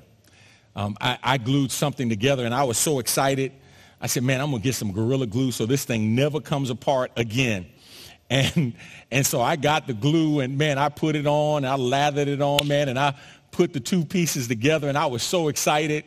[0.76, 3.52] Um, I, I glued something together and I was so excited.
[4.00, 6.70] I said, man, I'm going to get some Gorilla Glue so this thing never comes
[6.70, 7.68] apart again.
[8.30, 8.76] And,
[9.12, 12.42] and so I got the glue and man, I put it on, I lathered it
[12.42, 13.14] on, man, and I
[13.52, 16.06] put the two pieces together and I was so excited.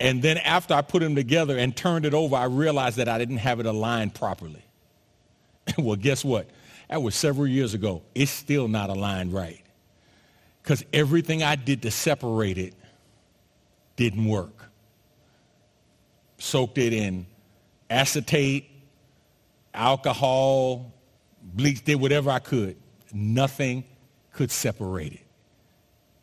[0.00, 3.18] And then after I put them together and turned it over, I realized that I
[3.18, 4.64] didn't have it aligned properly.
[5.78, 6.48] well, guess what?
[6.88, 8.02] That was several years ago.
[8.14, 9.62] It's still not aligned right.
[10.62, 12.74] Because everything I did to separate it
[13.96, 14.70] didn't work.
[16.38, 17.26] Soaked it in
[17.90, 18.70] acetate,
[19.74, 20.92] alcohol,
[21.42, 22.76] bleach, did whatever I could.
[23.12, 23.84] Nothing
[24.32, 25.27] could separate it.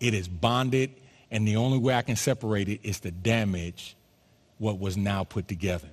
[0.06, 0.91] It is bonded,
[1.32, 3.98] and the only way I can separate it is to damage
[4.60, 5.89] what was now put together.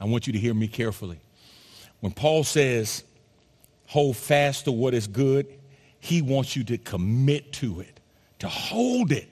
[0.00, 1.20] I want you to hear me carefully.
[2.00, 3.04] When Paul says,
[3.86, 5.46] hold fast to what is good,
[6.00, 8.00] he wants you to commit to it,
[8.38, 9.30] to hold it,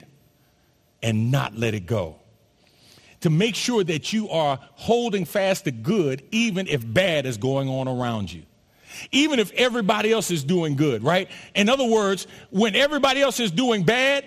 [1.01, 2.17] and not let it go.
[3.21, 7.67] To make sure that you are holding fast to good, even if bad is going
[7.67, 8.43] on around you
[9.11, 11.29] even if everybody else is doing good, right?
[11.55, 14.25] In other words, when everybody else is doing bad,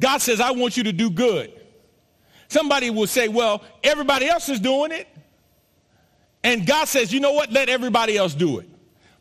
[0.00, 1.52] God says, I want you to do good.
[2.48, 5.06] Somebody will say, well, everybody else is doing it.
[6.42, 7.52] And God says, you know what?
[7.52, 8.68] Let everybody else do it.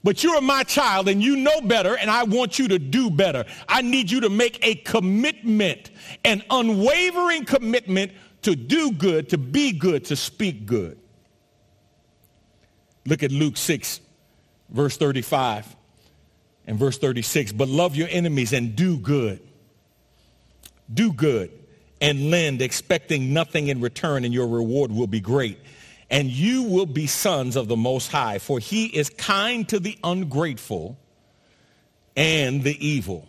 [0.04, 3.45] But you're my child and you know better and I want you to do better.
[3.67, 5.91] I need you to make a commitment,
[6.24, 10.98] an unwavering commitment to do good, to be good, to speak good.
[13.10, 14.02] Look at Luke 6,
[14.69, 15.76] verse 35
[16.67, 17.54] and verse 36.
[17.54, 19.39] But love your enemies and do good.
[20.93, 21.52] Do good
[22.00, 25.58] and lend, expecting nothing in return, and your reward will be great.
[26.12, 29.98] And you will be sons of the Most High, for he is kind to the
[30.04, 30.95] ungrateful
[32.15, 33.28] and the evil.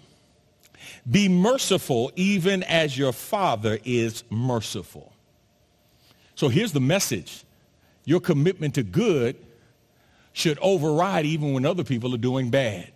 [1.11, 5.15] Be merciful even as your Father is merciful.
[6.35, 7.45] So here's the message.
[8.05, 9.37] Your commitment to good
[10.33, 12.91] should override even when other people are doing bad.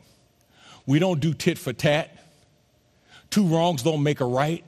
[0.87, 2.11] We don't do tit for tat.
[3.31, 4.65] Two wrongs don't make a right.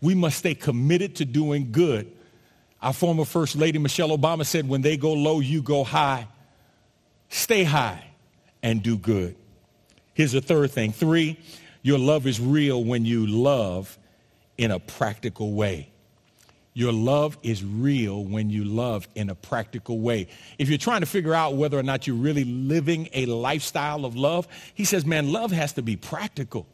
[0.00, 2.10] We must stay committed to doing good.
[2.82, 6.26] Our former First Lady Michelle Obama said, when they go low, you go high.
[7.28, 8.04] Stay high
[8.62, 9.36] and do good.
[10.14, 10.92] Here's the third thing.
[10.92, 11.38] Three,
[11.82, 13.98] your love is real when you love
[14.58, 15.90] in a practical way.
[16.80, 20.28] Your love is real when you love in a practical way.
[20.58, 24.16] If you're trying to figure out whether or not you're really living a lifestyle of
[24.16, 26.66] love, he says, man, love has to be practical.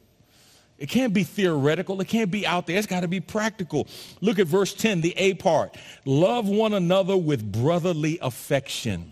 [0.78, 2.00] It can't be theoretical.
[2.00, 2.78] It can't be out there.
[2.78, 3.88] It's got to be practical.
[4.20, 5.76] Look at verse 10, the A part.
[6.04, 9.10] Love one another with brotherly affection.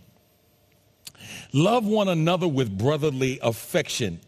[1.53, 4.21] Love one another with brotherly affection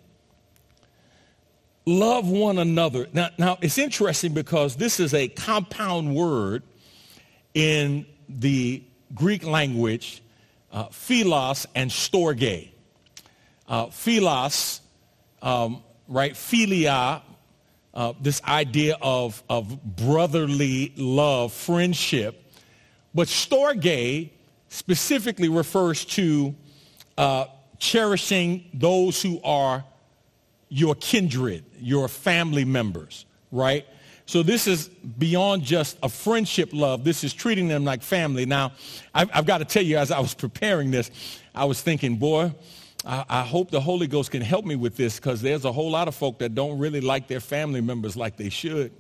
[1.87, 3.07] love one another.
[3.13, 6.65] Now, now, it's interesting because this is a compound word
[7.55, 8.83] in the
[9.15, 10.23] Greek language,
[10.73, 12.71] uh, philos and storge.
[13.69, 14.81] Uh, philos,
[15.43, 17.23] um, right, philia,
[17.95, 22.53] uh, this idea of, of brotherly love, friendship.
[23.15, 24.31] But storge
[24.69, 26.55] specifically refers to
[27.17, 27.47] uh,
[27.79, 29.85] cherishing those who are
[30.69, 33.87] your kindred, your family members, right?
[34.27, 37.05] So this is beyond just a friendship love.
[37.05, 38.45] This is treating them like family.
[38.45, 38.73] Now,
[39.15, 41.11] I've, I've got to tell you, as I was preparing this,
[41.55, 42.53] I was thinking, boy,
[43.05, 45.91] I, I hope the Holy Ghost can help me with this because there's a whole
[45.91, 48.93] lot of folk that don't really like their family members like they should.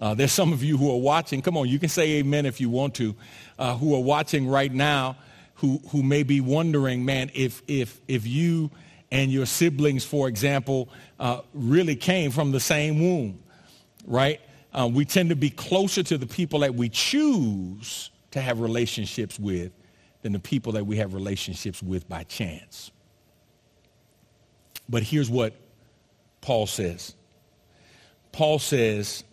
[0.00, 1.42] Uh, there's some of you who are watching.
[1.42, 3.14] Come on, you can say amen if you want to,
[3.58, 5.16] uh, who are watching right now
[5.62, 8.70] who, who may be wondering, man, if, if, if you
[9.12, 10.88] and your siblings, for example,
[11.20, 13.38] uh, really came from the same womb,
[14.06, 14.40] right?
[14.72, 19.38] Uh, we tend to be closer to the people that we choose to have relationships
[19.38, 19.70] with
[20.22, 22.90] than the people that we have relationships with by chance.
[24.88, 25.54] But here's what
[26.40, 27.14] Paul says.
[28.32, 29.24] Paul says,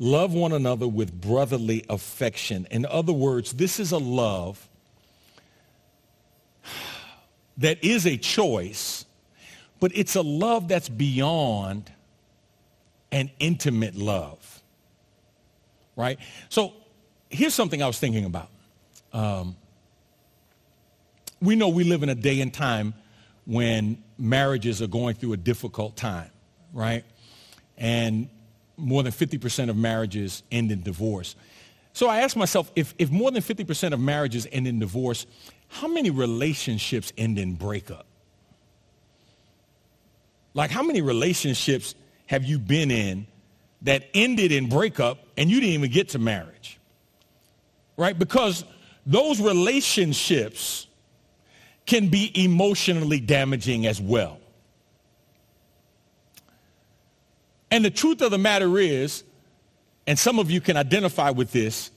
[0.00, 2.66] love one another with brotherly affection.
[2.72, 4.68] In other words, this is a love
[7.58, 9.04] that is a choice,
[9.80, 11.90] but it's a love that's beyond
[13.10, 14.62] an intimate love,
[15.96, 16.18] right?
[16.48, 16.72] So
[17.28, 18.48] here's something I was thinking about.
[19.12, 19.56] Um,
[21.40, 22.94] we know we live in a day and time
[23.44, 26.30] when marriages are going through a difficult time,
[26.72, 27.04] right?
[27.76, 28.28] And
[28.76, 31.34] more than 50% of marriages end in divorce.
[31.92, 35.26] So I asked myself, if, if more than 50% of marriages end in divorce,
[35.72, 38.04] how many relationships end in breakup?
[40.52, 41.94] Like how many relationships
[42.26, 43.26] have you been in
[43.80, 46.78] that ended in breakup and you didn't even get to marriage?
[47.96, 48.16] Right?
[48.16, 48.66] Because
[49.06, 50.86] those relationships
[51.86, 54.38] can be emotionally damaging as well.
[57.70, 59.24] And the truth of the matter is,
[60.06, 61.90] and some of you can identify with this,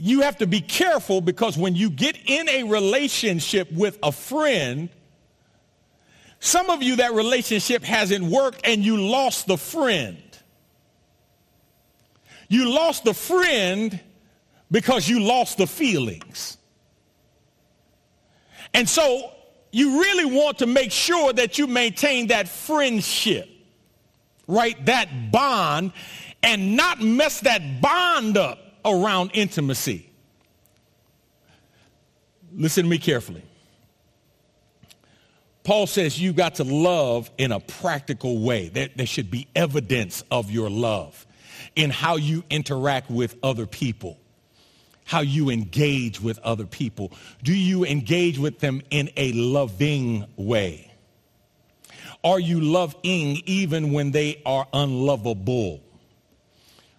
[0.00, 4.88] you have to be careful because when you get in a relationship with a friend,
[6.38, 10.16] some of you that relationship hasn't worked and you lost the friend.
[12.48, 14.00] You lost the friend
[14.70, 16.56] because you lost the feelings.
[18.72, 19.32] And so
[19.70, 23.48] you really want to make sure that you maintain that friendship,
[24.48, 24.82] right?
[24.86, 25.92] That bond
[26.42, 30.10] and not mess that bond up around intimacy.
[32.52, 33.42] Listen to me carefully.
[35.62, 38.68] Paul says you got to love in a practical way.
[38.68, 41.26] There, there should be evidence of your love
[41.76, 44.18] in how you interact with other people
[45.10, 47.10] how you engage with other people.
[47.42, 50.92] Do you engage with them in a loving way?
[52.22, 55.80] Are you loving even when they are unlovable?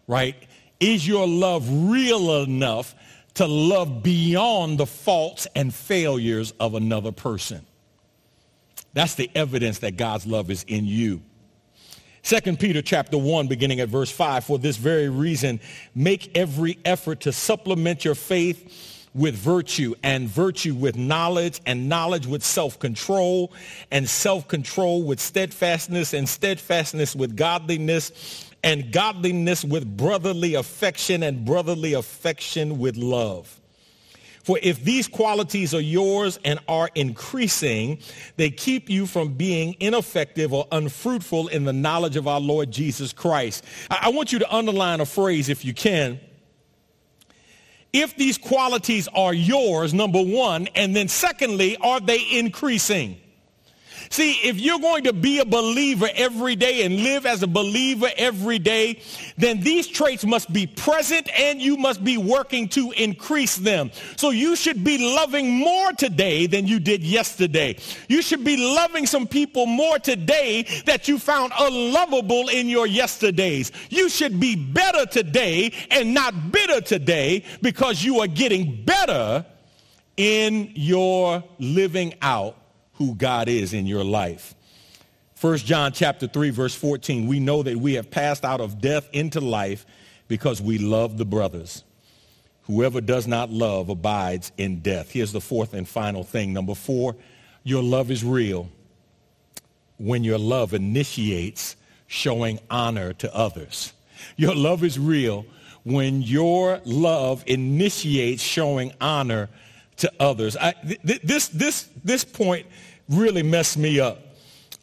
[0.08, 0.36] Right?
[0.82, 2.96] Is your love real enough
[3.36, 7.66] to love beyond the faults and failures of another person?
[8.94, 11.22] That's the evidence that God's love is in you.
[12.24, 15.60] 2 Peter chapter 1 beginning at verse 5 for this very reason
[15.96, 22.28] make every effort to supplement your faith with virtue and virtue with knowledge and knowledge
[22.28, 23.52] with self-control
[23.90, 31.93] and self-control with steadfastness and steadfastness with godliness and godliness with brotherly affection and brotherly
[31.93, 33.59] affection with love.
[34.43, 37.99] For if these qualities are yours and are increasing,
[38.38, 43.14] they keep you from being ineffective or unfruitful in the knowledge of our Lord Jesus
[43.14, 43.64] Christ.
[43.89, 46.20] I, want you to underline a phrase if you can.
[47.93, 53.21] If these qualities are yours, number one, and then secondly, are they increasing?
[54.12, 58.09] See, if you're going to be a believer every day and live as a believer
[58.18, 58.99] every day,
[59.38, 63.89] then these traits must be present and you must be working to increase them.
[64.18, 67.78] So you should be loving more today than you did yesterday.
[68.09, 73.72] You should be loving some people more today that you found unlovable in your yesterdays.
[73.89, 79.45] You should be better today and not bitter today because you are getting better
[80.18, 82.57] in your living out
[83.02, 84.54] who God is in your life.
[85.39, 89.10] 1 John chapter 3 verse 14, we know that we have passed out of death
[89.12, 89.88] into life
[90.28, 91.84] because we love the brothers.
[92.68, 95.10] Whoever does not love abides in death.
[95.10, 96.54] Here's the fourth and final thing.
[96.54, 97.16] Number four,
[97.64, 98.70] your love is real
[99.97, 101.76] when your love initiates
[102.06, 103.93] showing honor to others.
[104.38, 105.47] Your love is real
[105.84, 109.49] when your love initiates showing honor
[109.97, 110.56] to others.
[110.58, 112.68] I, th- this, this, this point
[113.12, 114.20] really messed me up.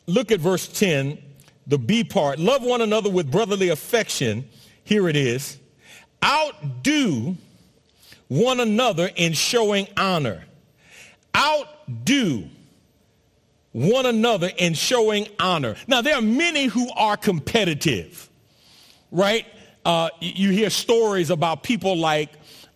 [0.06, 1.18] Look at verse 10,
[1.66, 2.38] the B part.
[2.38, 4.48] Love one another with brotherly affection.
[4.84, 5.58] Here it is.
[6.24, 7.36] Outdo
[8.28, 10.44] one another in showing honor.
[11.36, 12.48] Outdo
[13.72, 15.76] one another in showing honor.
[15.86, 18.28] Now, there are many who are competitive,
[19.10, 19.46] right?
[19.84, 22.30] Uh, you hear stories about people like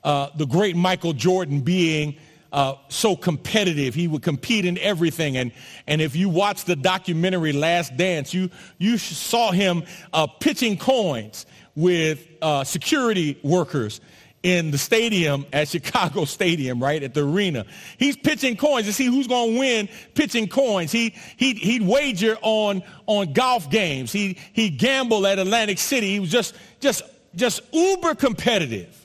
[0.05, 2.17] uh, the great Michael Jordan being
[2.53, 3.95] uh, so competitive.
[3.95, 5.37] He would compete in everything.
[5.37, 5.53] And,
[5.87, 11.47] and if you watch the documentary Last Dance, you, you saw him uh, pitching coins
[11.75, 14.01] with uh, security workers
[14.43, 17.65] in the stadium at Chicago Stadium, right, at the arena.
[17.97, 20.93] He's pitching coins to see who's going to win pitching coins.
[20.93, 24.13] He, he, he'd wager on, on golf games.
[24.13, 26.09] He, he gambled at Atlantic City.
[26.11, 27.03] He was just, just,
[27.35, 28.99] just uber competitive.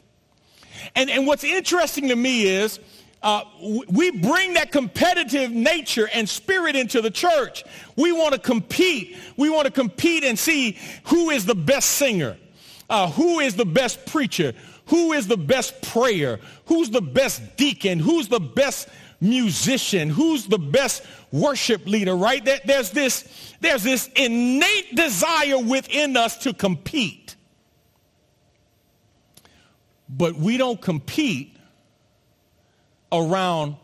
[0.96, 2.80] And, and what's interesting to me is
[3.24, 3.44] uh,
[3.90, 7.64] we bring that competitive nature and spirit into the church.
[7.96, 9.18] We want to compete.
[9.38, 12.38] We want to compete and see who is the best singer,
[12.90, 14.54] uh, who is the best preacher,
[14.86, 18.88] who is the best prayer, who's the best deacon, who's the best
[19.20, 22.46] musician, who's the best worship leader, right?
[22.46, 27.36] There- There's this, there's this innate desire within us to compete.
[30.08, 31.57] But we don't compete
[33.12, 33.76] around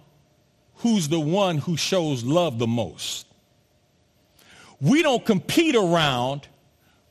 [0.78, 3.26] who's the one who shows love the most.
[4.82, 6.48] We don't compete around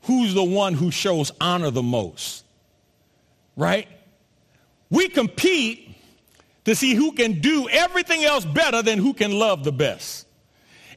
[0.03, 2.45] who's the one who shows honor the most.
[3.55, 3.87] Right?
[4.89, 5.95] We compete
[6.65, 10.27] to see who can do everything else better than who can love the best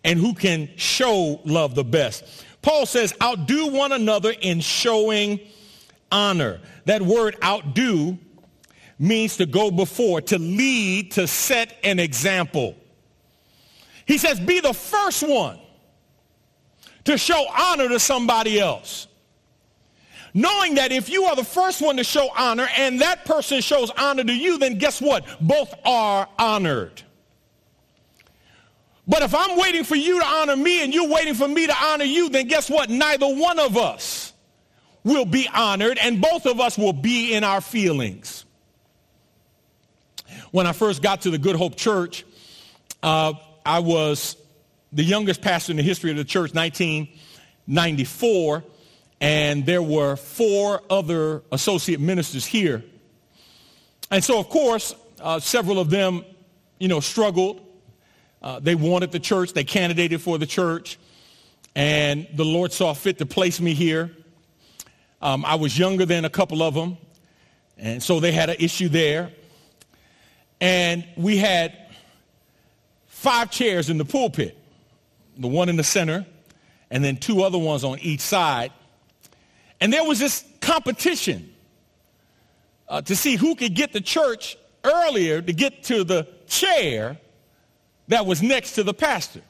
[0.05, 2.25] and who can show love the best.
[2.63, 5.41] Paul says, outdo one another in showing
[6.13, 6.61] honor.
[6.85, 8.19] That word outdo
[8.99, 12.75] means to go before, to lead, to set an example.
[14.07, 15.59] He says, be the first one
[17.05, 19.07] to show honor to somebody else.
[20.35, 23.91] Knowing that if you are the first one to show honor and that person shows
[23.97, 25.25] honor to you, then guess what?
[25.41, 27.03] Both are honored.
[29.09, 31.75] But if I'm waiting for you to honor me and you're waiting for me to
[31.75, 32.91] honor you, then guess what?
[32.91, 34.33] Neither one of us
[35.05, 38.46] will be honored and both of us will be in our feelings.
[40.51, 42.25] When I first got to the Good Hope Church,
[43.03, 44.37] uh, I was
[44.93, 48.65] the youngest pastor in the history of the church, 1994,
[49.21, 52.85] and there were four other associate ministers here.
[54.11, 56.25] And so, of course, uh, several of them,
[56.79, 57.61] you know, struggled.
[58.43, 59.53] Uh, they wanted the church.
[59.53, 60.99] They candidated for the church.
[61.75, 64.11] And the Lord saw fit to place me here.
[65.21, 66.97] Um, I was younger than a couple of them.
[67.77, 69.33] And so they had an issue there.
[70.61, 71.77] And we had
[73.07, 74.57] five chairs in the pulpit,
[75.37, 76.25] the one in the center,
[76.91, 78.73] and then two other ones on each side.
[79.81, 81.53] And there was this competition
[82.89, 87.19] uh, to see who could get the church earlier to get to the chair
[88.09, 89.43] that was next to the pastor.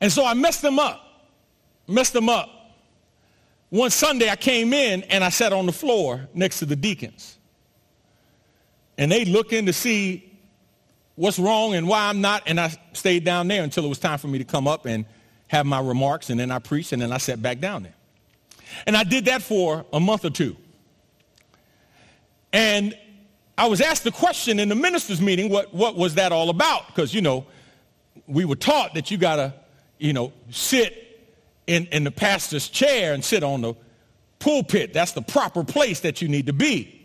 [0.00, 1.00] And so I messed them up,
[1.86, 2.50] messed them up.
[3.70, 7.38] One Sunday I came in and I sat on the floor next to the deacons.
[8.98, 10.38] And they looking to see
[11.14, 12.42] what's wrong and why I'm not.
[12.46, 15.04] And I stayed down there until it was time for me to come up and
[15.48, 16.30] have my remarks.
[16.30, 17.94] And then I preached and then I sat back down there.
[18.86, 20.56] And I did that for a month or two.
[22.52, 22.96] And
[23.56, 26.86] I was asked the question in the ministers meeting, what, what was that all about?
[26.86, 27.46] Because, you know,
[28.26, 29.54] we were taught that you got to,
[29.98, 31.30] you know, sit
[31.66, 33.74] in, in the pastor's chair and sit on the
[34.38, 34.92] pulpit.
[34.92, 37.01] That's the proper place that you need to be.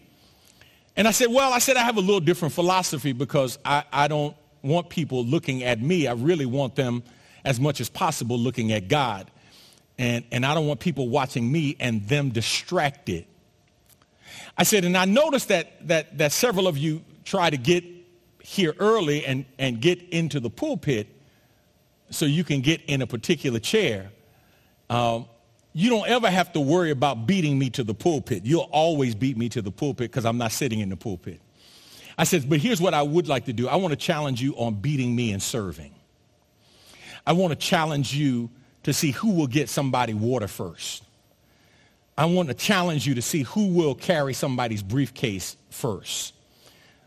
[0.97, 4.07] And I said, well, I said, I have a little different philosophy because I, I
[4.07, 6.07] don't want people looking at me.
[6.07, 7.03] I really want them
[7.45, 9.29] as much as possible looking at God.
[9.99, 13.25] And, and I don't want people watching me and them distracted.
[14.57, 17.83] I said, and I noticed that, that, that several of you try to get
[18.41, 21.07] here early and, and get into the pulpit
[22.09, 24.09] so you can get in a particular chair.
[24.89, 25.27] Um,
[25.77, 28.43] you don't ever have to worry about beating me to the pulpit.
[28.47, 31.39] You'll always beat me to the pulpit because I'm not sitting in the pulpit.
[32.17, 33.67] I said, but here's what I would like to do.
[33.67, 35.93] I want to challenge you on beating me and serving.
[37.27, 38.49] I want to challenge you
[38.81, 41.03] to see who will get somebody water first.
[42.17, 46.33] I want to challenge you to see who will carry somebody's briefcase first.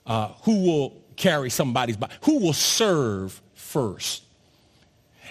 [0.06, 4.22] Uh, who will carry somebody's, who will serve first.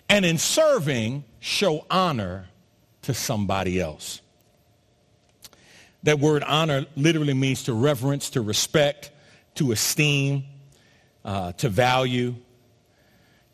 [0.10, 2.49] And in serving, show honor
[3.10, 4.22] to somebody else.
[6.04, 9.10] That word honor literally means to reverence, to respect,
[9.56, 10.44] to esteem,
[11.26, 12.36] uh, to value.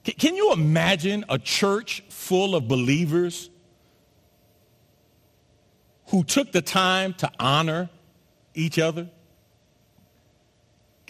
[0.05, 3.49] C- can you imagine a church full of believers
[6.07, 7.89] who took the time to honor
[8.55, 9.07] each other?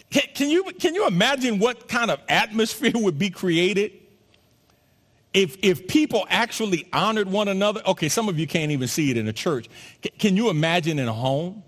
[0.08, 4.05] Can, can, you, can you imagine what kind of atmosphere would be created
[5.36, 7.82] if, if people actually honored one another?
[7.86, 9.68] Okay, some of you can't even see it in a church.
[10.02, 11.62] C- can you imagine in a home?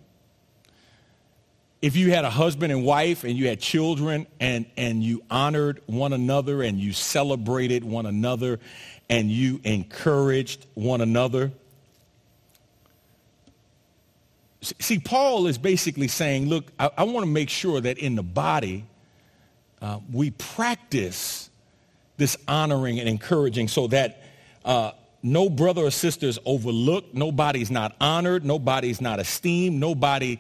[1.82, 5.82] If you had a husband and wife and you had children and, and you honored
[5.84, 8.58] one another and you celebrated one another
[9.10, 11.52] and you encouraged one another,
[14.60, 18.24] See, Paul is basically saying, look, I, I want to make sure that in the
[18.24, 18.86] body
[19.80, 21.47] uh, we practice
[22.18, 24.22] this honoring and encouraging so that
[24.64, 24.90] uh,
[25.22, 30.38] no brother or sister is overlooked, nobody's not honored, nobody's not esteemed, nobody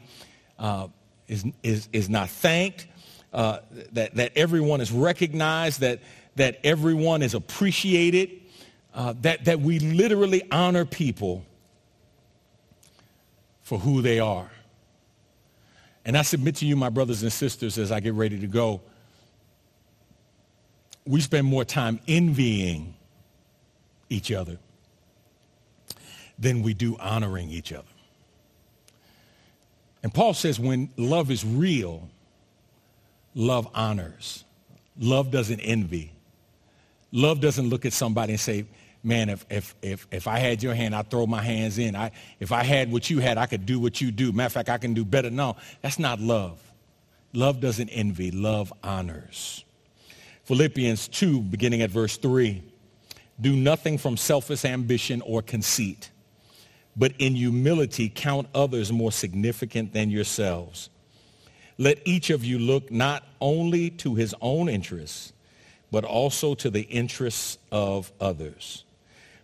[0.58, 0.88] uh,
[1.26, 2.86] is, is, is not thanked,
[3.32, 3.60] uh,
[3.92, 6.00] that, that everyone is recognized, that,
[6.36, 8.30] that everyone is appreciated,
[8.94, 11.44] uh, that, that we literally honor people
[13.62, 14.50] for who they are.
[16.04, 18.80] And I submit to you, my brothers and sisters, as I get ready to go,
[21.08, 22.94] we spend more time envying
[24.10, 24.58] each other
[26.38, 27.88] than we do honoring each other.
[30.02, 32.08] And Paul says when love is real,
[33.34, 34.44] love honors.
[35.00, 36.12] Love doesn't envy.
[37.10, 38.66] Love doesn't look at somebody and say,
[39.02, 41.96] man, if, if, if, if I had your hand, I'd throw my hands in.
[41.96, 44.30] I, if I had what you had, I could do what you do.
[44.32, 45.30] Matter of fact, I can do better.
[45.30, 46.60] No, that's not love.
[47.32, 48.30] Love doesn't envy.
[48.30, 49.64] Love honors.
[50.48, 52.62] Philippians 2, beginning at verse 3.
[53.38, 56.10] Do nothing from selfish ambition or conceit,
[56.96, 60.88] but in humility count others more significant than yourselves.
[61.76, 65.34] Let each of you look not only to his own interests,
[65.90, 68.84] but also to the interests of others.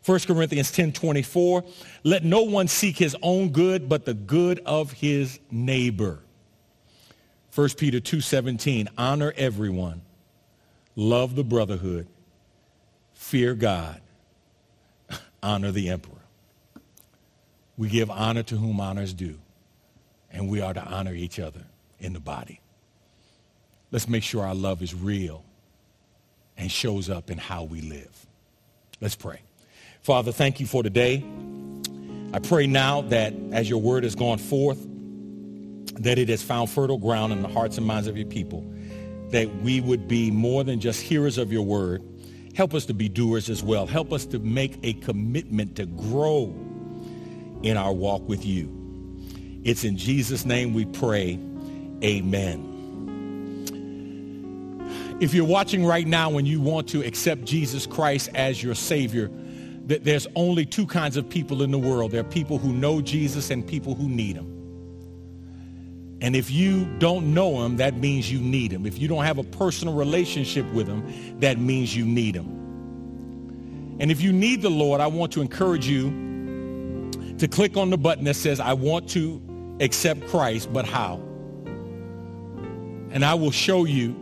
[0.07, 1.65] 1 Corinthians 10:24
[2.03, 6.21] Let no one seek his own good but the good of his neighbor.
[7.55, 10.01] 1 Peter 2:17 Honor everyone.
[10.97, 12.07] Love the brotherhood.
[13.15, 14.01] Fear God.
[15.43, 16.13] Honor the emperor.
[17.77, 19.39] We give honor to whom honor is due,
[20.31, 21.63] and we are to honor each other
[21.99, 22.61] in the body.
[23.91, 25.45] Let's make sure our love is real
[26.57, 28.27] and shows up in how we live.
[29.01, 29.41] Let's pray.
[30.03, 31.25] Father, thank you for today.
[32.33, 34.85] I pray now that as your word has gone forth,
[36.01, 38.65] that it has found fertile ground in the hearts and minds of your people,
[39.31, 42.03] that we would be more than just hearers of your word.
[42.55, 43.87] Help us to be doers as well.
[43.87, 46.55] Help us to make a commitment to grow
[47.63, 48.71] in our walk with you.
[49.65, 51.39] It's in Jesus' name we pray.
[52.03, 52.71] Amen.
[55.21, 59.31] If you're watching right now and you want to accept Jesus Christ as your Savior,
[59.89, 62.11] th- there's only two kinds of people in the world.
[62.11, 64.54] There are people who know Jesus and people who need him.
[66.25, 68.87] And if you don't know him, that means you need him.
[68.87, 72.47] If you don't have a personal relationship with him, that means you need him.
[74.01, 77.99] And if you need the Lord, I want to encourage you to click on the
[77.99, 81.17] button that says, I want to accept Christ, but how?
[83.11, 84.17] And I will show you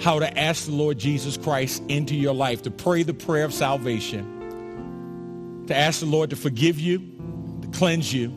[0.00, 3.52] how to ask the Lord Jesus Christ into your life, to pray the prayer of
[3.52, 7.00] salvation, to ask the Lord to forgive you,
[7.60, 8.30] to cleanse you,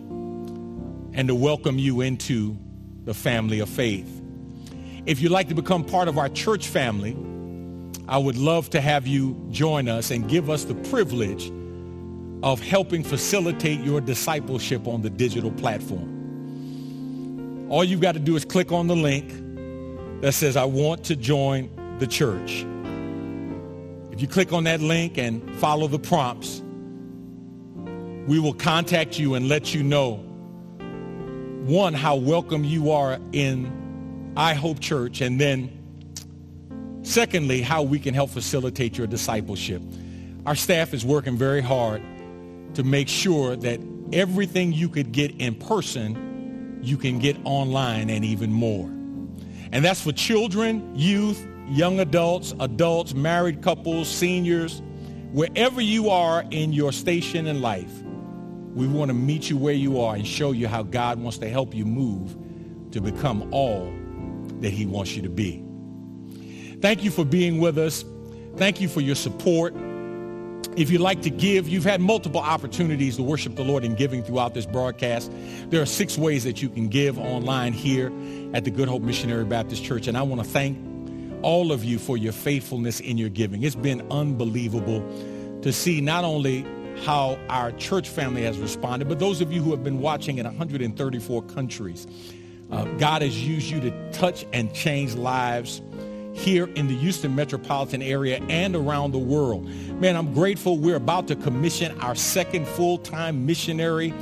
[1.18, 2.56] and to welcome you into
[3.04, 4.22] the family of faith.
[5.08, 7.18] If you'd like to become part of our church family,
[8.08, 11.52] I would love to have you join us and give us the privilege
[12.44, 16.14] of helping facilitate your discipleship on the digital platform.
[17.72, 19.34] All you've got to do is click on the link
[20.22, 22.64] that says, I want to join the church.
[24.12, 26.62] If you click on that link and follow the prompts,
[28.28, 30.24] we will contact you and let you know,
[31.68, 35.70] one, how welcome you are in I Hope Church, and then
[37.02, 39.82] secondly, how we can help facilitate your discipleship.
[40.46, 42.02] Our staff is working very hard
[42.76, 43.82] to make sure that
[44.14, 48.86] everything you could get in person, you can get online and even more.
[49.74, 54.82] And that's for children, youth, young adults, adults, married couples, seniors,
[55.34, 57.92] wherever you are in your station in life.
[58.78, 61.50] We want to meet you where you are and show you how God wants to
[61.50, 62.38] help you move
[62.92, 63.92] to become all
[64.60, 65.64] that he wants you to be.
[66.80, 68.06] Thank you for being with us.
[68.56, 69.74] Thank you for your support.
[70.76, 74.22] If you'd like to give, you've had multiple opportunities to worship the Lord in giving
[74.24, 75.32] throughout this broadcast.
[75.70, 78.14] There are six ways that you can give online here
[78.54, 80.06] at the Good Hope Missionary Baptist Church.
[80.06, 80.78] And I want to thank
[81.42, 83.64] all of you for your faithfulness in your giving.
[83.64, 85.00] It's been unbelievable
[85.64, 86.64] to see not only
[87.04, 90.46] how our church family has responded, but those of you who have been watching in
[90.46, 92.08] 134 countries.
[92.70, 95.82] Uh, God has used you to touch and change lives
[96.34, 99.66] here in the Houston metropolitan area and around the world.
[100.00, 104.14] Man, I'm grateful we're about to commission our second full-time missionary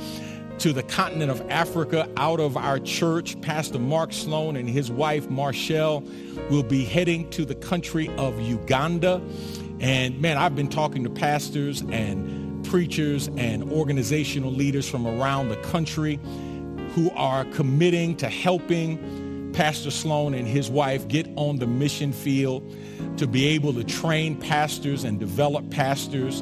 [0.58, 3.38] to the continent of Africa out of our church.
[3.42, 6.02] Pastor Mark Sloan and his wife, Marshall,
[6.48, 9.20] will be heading to the country of Uganda.
[9.80, 12.35] And man, I've been talking to pastors and
[12.68, 16.18] preachers and organizational leaders from around the country
[16.94, 22.62] who are committing to helping Pastor Sloan and his wife get on the mission field
[23.16, 26.40] to be able to train pastors and develop pastors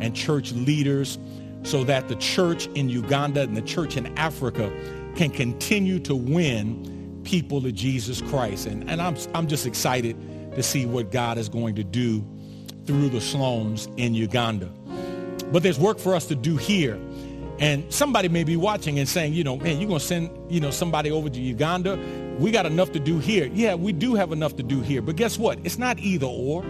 [0.00, 1.18] and church leaders
[1.62, 4.72] so that the church in Uganda and the church in Africa
[5.16, 8.66] can continue to win people to Jesus Christ.
[8.66, 10.16] And, and I'm, I'm just excited
[10.54, 12.24] to see what God is going to do
[12.84, 14.72] through the Sloans in Uganda.
[15.52, 16.98] But there's work for us to do here.
[17.58, 20.60] And somebody may be watching and saying, you know, man, you're going to send, you
[20.60, 21.98] know, somebody over to Uganda.
[22.38, 23.48] We got enough to do here.
[23.52, 25.00] Yeah, we do have enough to do here.
[25.00, 25.58] But guess what?
[25.64, 26.64] It's not either or.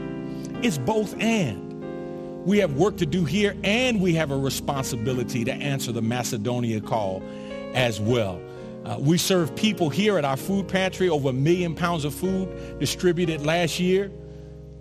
[0.63, 1.65] It's both and.
[2.45, 6.81] We have work to do here and we have a responsibility to answer the Macedonia
[6.81, 7.21] call
[7.75, 8.41] as well.
[8.85, 12.79] Uh, we serve people here at our food pantry, over a million pounds of food
[12.79, 14.13] distributed last year.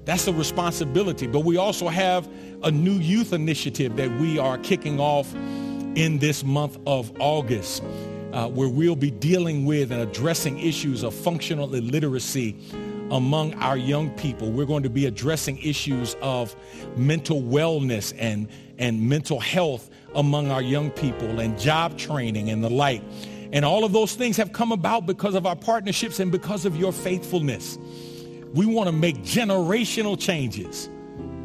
[0.06, 1.28] That's a responsibility.
[1.28, 2.30] But we also have
[2.64, 5.34] a new youth initiative that we are kicking off
[5.96, 7.84] in this month of August,
[8.32, 12.56] uh, where we'll be dealing with and addressing issues of functional illiteracy
[13.12, 14.52] among our young people.
[14.52, 16.56] We're going to be addressing issues of
[16.98, 18.48] mental wellness and,
[18.78, 23.02] and mental health among our young people and job training and the like.
[23.52, 26.76] And all of those things have come about because of our partnerships and because of
[26.76, 27.78] your faithfulness.
[28.56, 30.86] We want to make generational changes.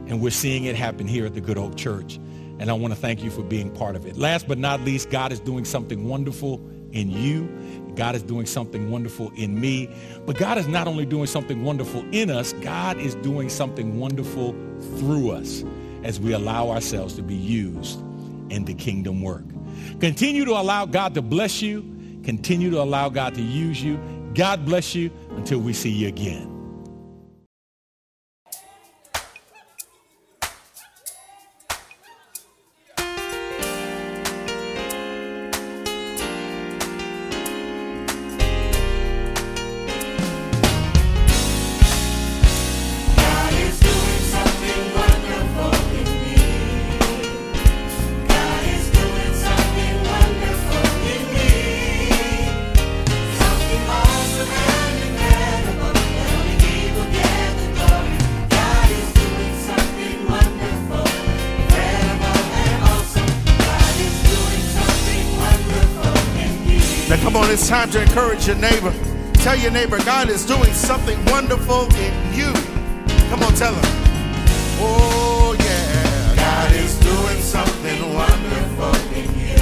[0.07, 2.21] And we're seeing it happen here at the Good Hope Church.
[2.61, 4.17] And I want to thank you for being part of it.
[4.17, 6.61] Last but not least, God is doing something wonderful
[6.93, 7.49] in you.
[7.97, 9.89] God is doing something wonderful in me.
[10.25, 14.53] But God is not only doing something wonderful in us, God is doing something wonderful
[14.99, 15.65] through us
[16.05, 18.01] as we allow ourselves to be used
[18.51, 19.45] in the kingdom work.
[19.99, 21.83] Continue to allow God to bless you.
[22.23, 23.99] Continue to allow God to use you.
[24.35, 26.50] God bless you until we see you again.
[67.51, 68.93] On, it's time to encourage your neighbor.
[69.35, 72.53] Tell your neighbor, God is doing something wonderful in you.
[73.29, 73.85] Come on, tell him.
[74.79, 76.35] Oh, yeah.
[76.37, 79.57] God is doing something wonderful in you.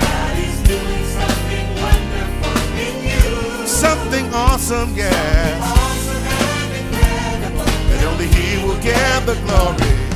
[0.00, 3.66] God is doing something wonderful in you.
[3.66, 5.60] Something awesome, yeah.
[5.62, 7.68] Awesome and incredible.
[7.92, 10.11] And only He will get the glory.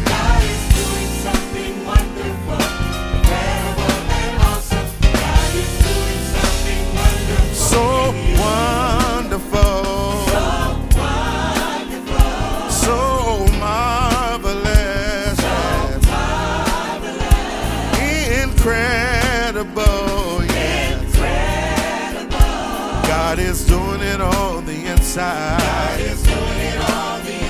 [25.17, 25.23] The